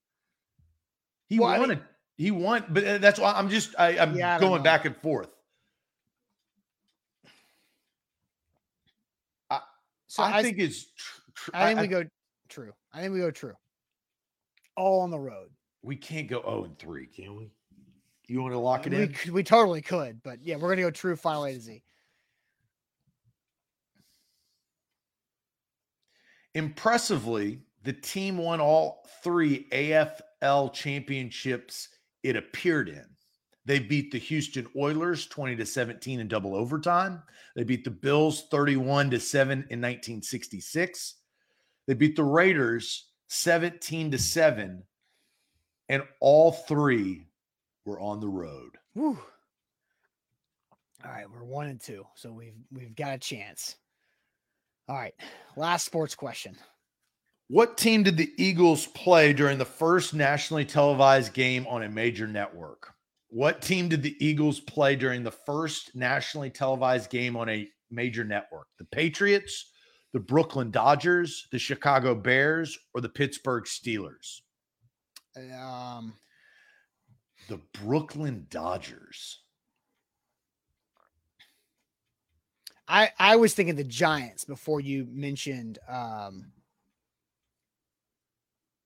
[1.29, 1.83] He Well, I mean-.
[2.17, 5.34] He won, but uh, that's why I'm just I, I'm Yeah, going back and forth.
[10.15, 10.85] So I, I, think it's.
[10.97, 12.05] Tr- tr- I think we go
[12.49, 12.73] true.
[12.93, 13.55] I think we go true.
[14.77, 15.49] All on the road.
[15.83, 17.51] we can't go 0 and 3, can we?
[18.29, 19.33] You want to lock it We, in?
[19.35, 21.83] we totally could, but yeah, we're gonna go true final A to Z.
[26.55, 31.89] Impressively, the team won all three AFL championships
[32.23, 33.05] it appeared in.
[33.67, 37.23] They beat the Houston Oilers 20 to 17 in double overtime.
[37.57, 41.15] They beat the Bills 31 to 7 in 1966.
[41.87, 44.83] They beat the Raiders 17 to 7
[45.89, 47.27] and all three
[47.85, 48.79] were on the road.
[48.95, 49.19] Whew.
[51.05, 53.77] All right, we're one and two, so we've we've got a chance.
[54.89, 55.15] All right,
[55.57, 56.57] last sports question.
[57.49, 62.27] What team did the Eagles play during the first nationally televised game on a major
[62.27, 62.94] network?
[63.35, 68.23] What team did the Eagles play during the first nationally televised game on a major
[68.23, 68.69] network?
[68.79, 69.73] The Patriots,
[70.13, 74.43] the Brooklyn Dodgers, the Chicago Bears, or the Pittsburgh Steelers?
[75.37, 76.15] Um,
[77.49, 79.41] The Brooklyn Dodgers.
[82.87, 86.53] I I was thinking the Giants before you mentioned um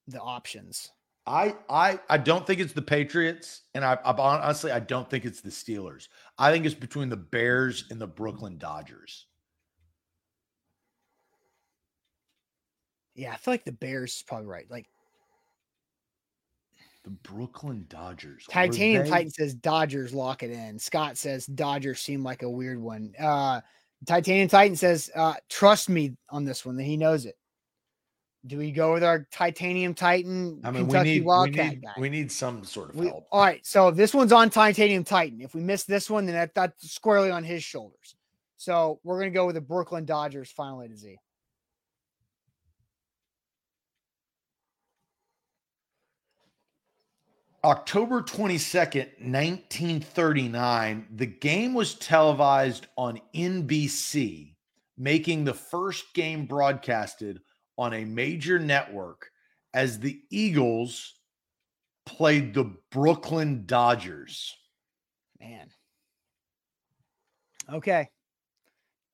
[0.07, 0.91] the options.
[1.29, 5.25] I I I don't think it's the Patriots, and I, I honestly I don't think
[5.25, 6.09] it's the Steelers.
[6.39, 9.27] I think it's between the Bears and the Brooklyn Dodgers.
[13.15, 14.71] Yeah, I feel like the Bears is probably right.
[14.71, 14.89] Like
[17.05, 18.47] the Brooklyn Dodgers.
[18.49, 20.79] Titanium Titan says Dodgers lock it in.
[20.79, 23.13] Scott says Dodgers seem like a weird one.
[23.19, 23.61] Uh
[24.07, 27.37] Titanium Titan says, uh, trust me on this one that he knows it.
[28.47, 30.61] Do we go with our Titanium Titan?
[30.65, 31.93] I mean, Kentucky we need, Wildcat we need, guy?
[31.99, 33.27] we need some sort of we, help.
[33.33, 33.65] All right.
[33.67, 35.41] So this one's on Titanium Titan.
[35.41, 38.17] If we miss this one, then that, that's squarely on his shoulders.
[38.57, 41.19] So we're going to go with the Brooklyn Dodgers final A to Z.
[47.65, 54.55] October 22nd, 1939, the game was televised on NBC,
[54.97, 57.41] making the first game broadcasted
[57.79, 59.31] on a major network
[59.73, 61.15] as the Eagles
[62.05, 64.57] played the Brooklyn Dodgers.
[65.41, 65.69] Man.
[67.73, 68.09] Okay.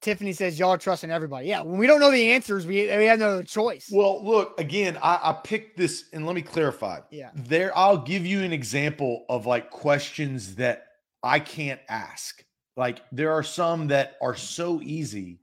[0.01, 1.49] Tiffany says y'all are trusting everybody.
[1.49, 3.89] Yeah, when we don't know the answers, we, we have no choice.
[3.91, 4.99] Well, look again.
[5.03, 7.01] I, I picked this, and let me clarify.
[7.11, 7.77] Yeah, there.
[7.77, 10.89] I'll give you an example of like questions that
[11.23, 12.45] I can't ask.
[12.77, 15.41] Like there are some that are so easy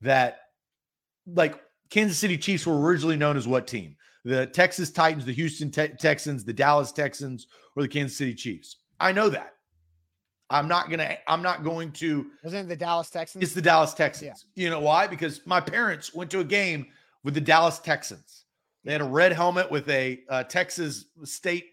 [0.00, 0.40] that,
[1.24, 1.60] like
[1.94, 3.94] Kansas City Chiefs were originally known as what team?
[4.24, 8.78] The Texas Titans, the Houston Te- Texans, the Dallas Texans, or the Kansas City Chiefs.
[8.98, 9.52] I know that.
[10.50, 11.16] I'm not gonna.
[11.28, 12.26] I'm not going to.
[12.42, 13.44] Wasn't it the Dallas Texans?
[13.44, 14.44] It's the Dallas Texans.
[14.56, 14.64] Yeah.
[14.64, 15.06] You know why?
[15.06, 16.88] Because my parents went to a game
[17.22, 18.46] with the Dallas Texans.
[18.82, 21.66] They had a red helmet with a uh, Texas state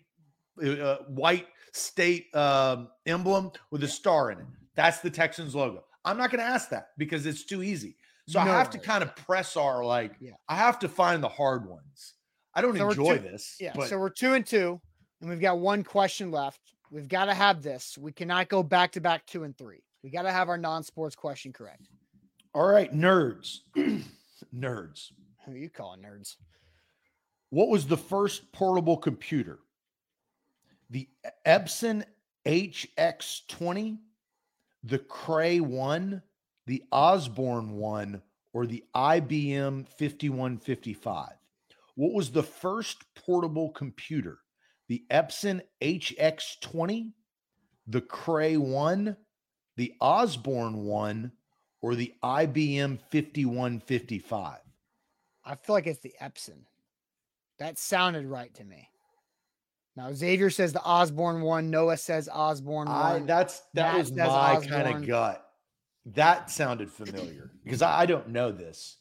[0.63, 4.45] uh, white state um, emblem with a star in it.
[4.75, 5.83] That's the Texans logo.
[6.05, 7.95] I'm not going to ask that because it's too easy.
[8.31, 8.49] So no.
[8.49, 10.13] I have to kind of press our like.
[10.21, 10.31] Yeah.
[10.47, 12.13] I have to find the hard ones.
[12.53, 13.57] I don't so enjoy two, this.
[13.59, 13.73] Yeah.
[13.75, 13.89] But...
[13.89, 14.79] So we're two and two,
[15.19, 16.61] and we've got one question left.
[16.91, 17.97] We've got to have this.
[17.97, 19.83] We cannot go back to back two and three.
[20.01, 21.89] We got to have our non sports question correct.
[22.53, 23.59] All right, nerds.
[24.55, 25.11] nerds.
[25.45, 26.37] Who are you calling nerds?
[27.49, 29.59] What was the first portable computer?
[30.89, 31.09] The
[31.45, 32.05] Epson
[32.45, 33.97] HX20,
[34.85, 36.21] the Cray 1,
[36.67, 38.21] the Osborne 1,
[38.53, 41.29] or the IBM 5155?
[41.95, 44.39] What was the first portable computer?
[44.91, 47.13] the Epson HX20,
[47.87, 49.15] the Cray 1,
[49.77, 51.31] the Osborne 1,
[51.81, 54.57] or the IBM 5155?
[55.45, 56.63] I feel like it's the Epson.
[57.57, 58.89] That sounded right to me.
[59.95, 61.69] Now Xavier says the Osborne one.
[61.69, 62.97] Noah says Osborne one.
[62.97, 65.50] I, that's that Matt was my kind of gut.
[66.05, 68.97] That sounded familiar because I, I, don't know this.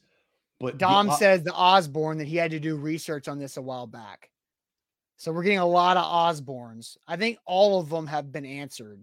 [0.59, 3.62] But Dom the, says the Osborne that he had to do research on this a
[3.62, 4.30] while back.
[5.16, 6.96] So we're getting a lot of Osbornes.
[7.09, 9.03] I think all of them have been answered.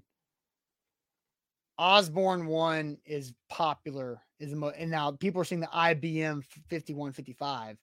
[1.80, 7.78] Osborne one is popular, is the most, and now people are seeing the IBM 5155.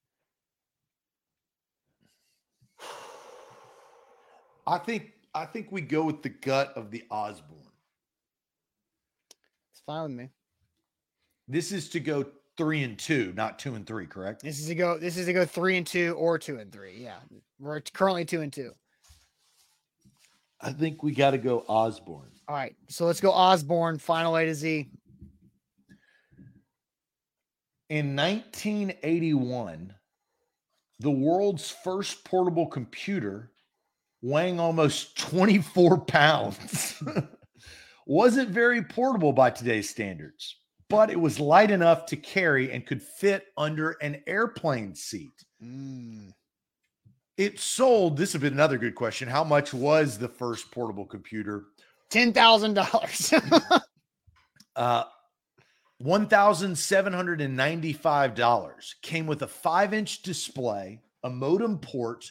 [4.67, 7.64] I think I think we go with the gut of the Osborne.
[9.87, 10.29] Fine with me.
[11.49, 12.25] This is to go
[12.57, 14.43] three and two, not two and three, correct?
[14.43, 14.99] This is to go.
[14.99, 16.97] This is to go three and two or two and three.
[16.99, 17.17] Yeah,
[17.59, 18.73] we're currently two and two.
[20.61, 22.31] I think we got to go Osborne.
[22.49, 23.99] All right, so let's go Osborne.
[23.99, 24.89] Final A to Z.
[27.91, 29.95] In 1981,
[31.01, 33.51] the world's first portable computer,
[34.23, 37.03] weighing almost 24 pounds,
[38.07, 40.57] wasn't very portable by today's standards
[40.89, 45.45] but it was light enough to carry and could fit under an airplane seat.
[45.63, 46.33] Mm.
[47.37, 48.17] It sold.
[48.17, 49.29] This has been another good question.
[49.29, 51.65] How much was the first portable computer?
[52.11, 53.35] Ten thousand dollars.
[54.77, 55.05] uh,
[55.99, 58.95] one thousand seven hundred and ninety-five dollars.
[59.03, 62.31] Came with a five-inch display, a modem port,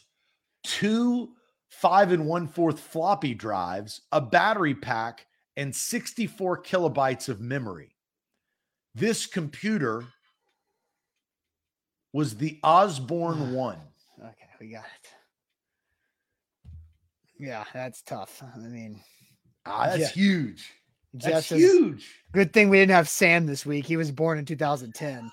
[0.63, 1.34] two
[1.67, 5.26] five and one-fourth floppy drives, a battery pack,
[5.58, 7.95] and sixty-four kilobytes of memory.
[8.95, 10.04] This computer
[12.14, 13.80] was the Osborne one.
[14.20, 15.10] Okay, we got it.
[17.39, 18.41] Yeah, that's tough.
[18.56, 19.01] I mean,
[19.66, 20.08] ah, that's yeah.
[20.10, 20.72] huge.
[21.14, 22.10] That's huge.
[22.32, 23.86] Good thing we didn't have Sam this week.
[23.86, 25.32] He was born in 2010.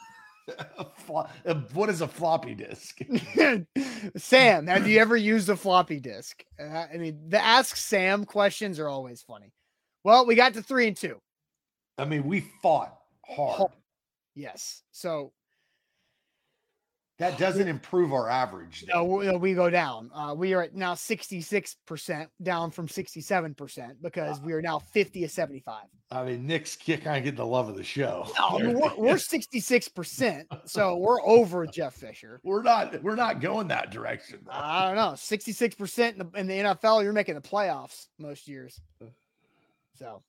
[1.07, 2.99] what is a floppy disk?
[4.17, 6.45] Sam, have you ever used a floppy disk?
[6.59, 9.53] Uh, I mean, the Ask Sam questions are always funny.
[10.05, 11.21] Well, we got to three and two.
[11.99, 12.97] I mean, we fought
[13.27, 13.71] hard.
[14.35, 14.83] Yes.
[14.93, 15.33] So
[17.21, 18.87] that doesn't improve our average.
[18.89, 20.11] No, we, uh, we go down.
[20.15, 24.43] Uh, we are at now 66% down from 67% because ah.
[24.43, 25.83] we are now 50 to 75.
[26.11, 28.27] I mean, Nick's kind of getting the love of the show.
[28.39, 30.45] No, I we're, we're 66%.
[30.65, 32.41] So we're over Jeff Fisher.
[32.45, 34.41] We're not, we're not going that direction.
[34.47, 34.53] though.
[34.53, 35.13] I don't know.
[35.13, 38.81] 66% in the, in the NFL, you're making the playoffs most years.
[39.03, 39.09] Uh,
[40.01, 40.23] So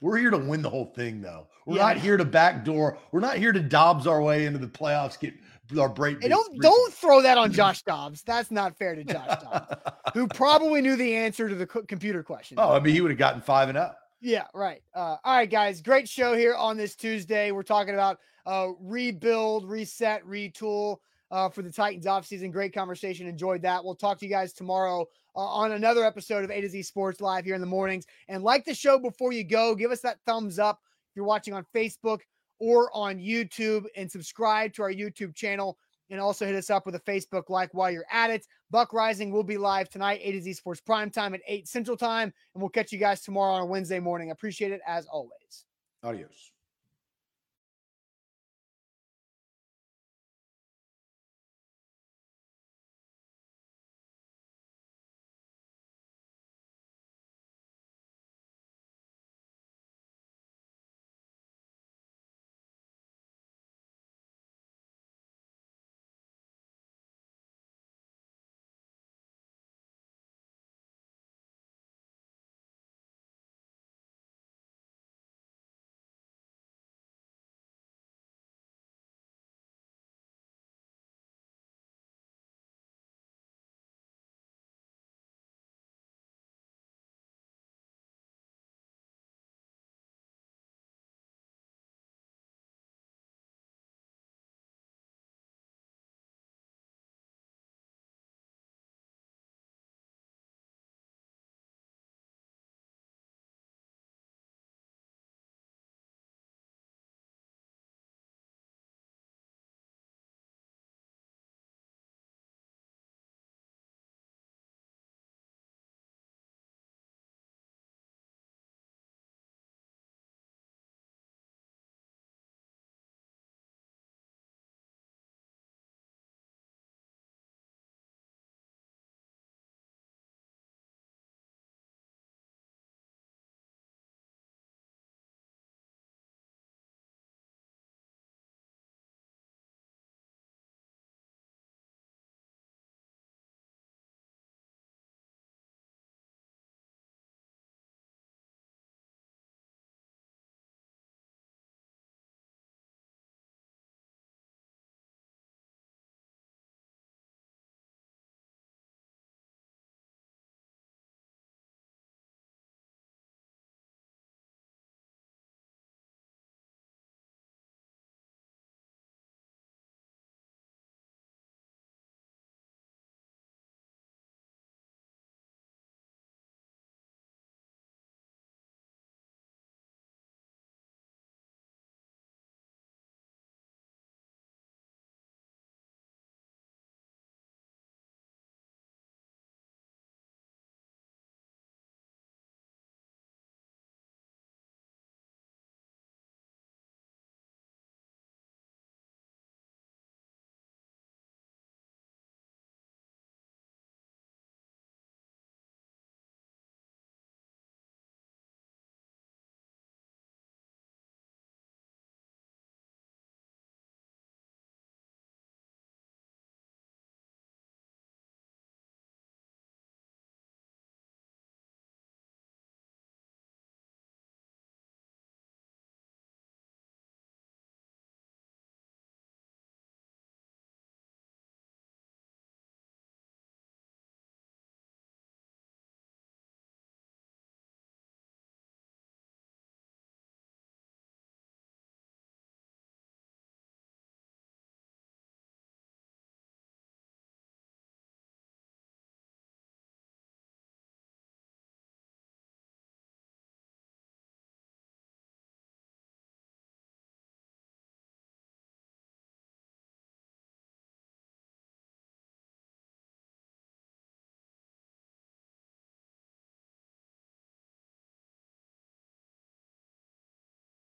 [0.00, 1.46] We're here to win the whole thing, though.
[1.64, 1.82] We're Yeah.
[1.82, 2.98] not here to backdoor.
[3.12, 5.18] We're not here to Dobbs our way into the playoffs.
[5.18, 5.34] Get
[5.78, 6.20] our break.
[6.20, 8.22] Hey, don't don't throw that on Josh Dobbs.
[8.24, 9.76] That's not fair to Josh Dobbs,
[10.12, 12.58] who probably knew the answer to the computer question.
[12.60, 13.96] oh, I mean, he would have gotten five and up.
[14.20, 14.82] Yeah, right.
[14.94, 15.80] Uh, all right, guys.
[15.80, 17.52] Great show here on this Tuesday.
[17.52, 20.96] We're talking about uh, rebuild, reset, retool
[21.30, 22.50] uh, for the Titans offseason.
[22.52, 23.28] Great conversation.
[23.28, 23.84] Enjoyed that.
[23.84, 27.20] We'll talk to you guys tomorrow uh, on another episode of A to Z Sports
[27.20, 28.06] Live here in the mornings.
[28.28, 30.80] And like the show before you go, give us that thumbs up
[31.10, 32.20] if you're watching on Facebook
[32.58, 35.78] or on YouTube and subscribe to our YouTube channel.
[36.10, 38.46] And also hit us up with a Facebook like while you're at it.
[38.70, 41.96] Buck Reising will be live tonight, A to Z Sports Prime Time at 8 Central
[41.96, 42.32] Time.
[42.54, 44.30] And we'll catch you guys tomorrow on Wednesday morning.
[44.30, 45.64] Appreciate it as always.
[46.02, 46.52] Adios.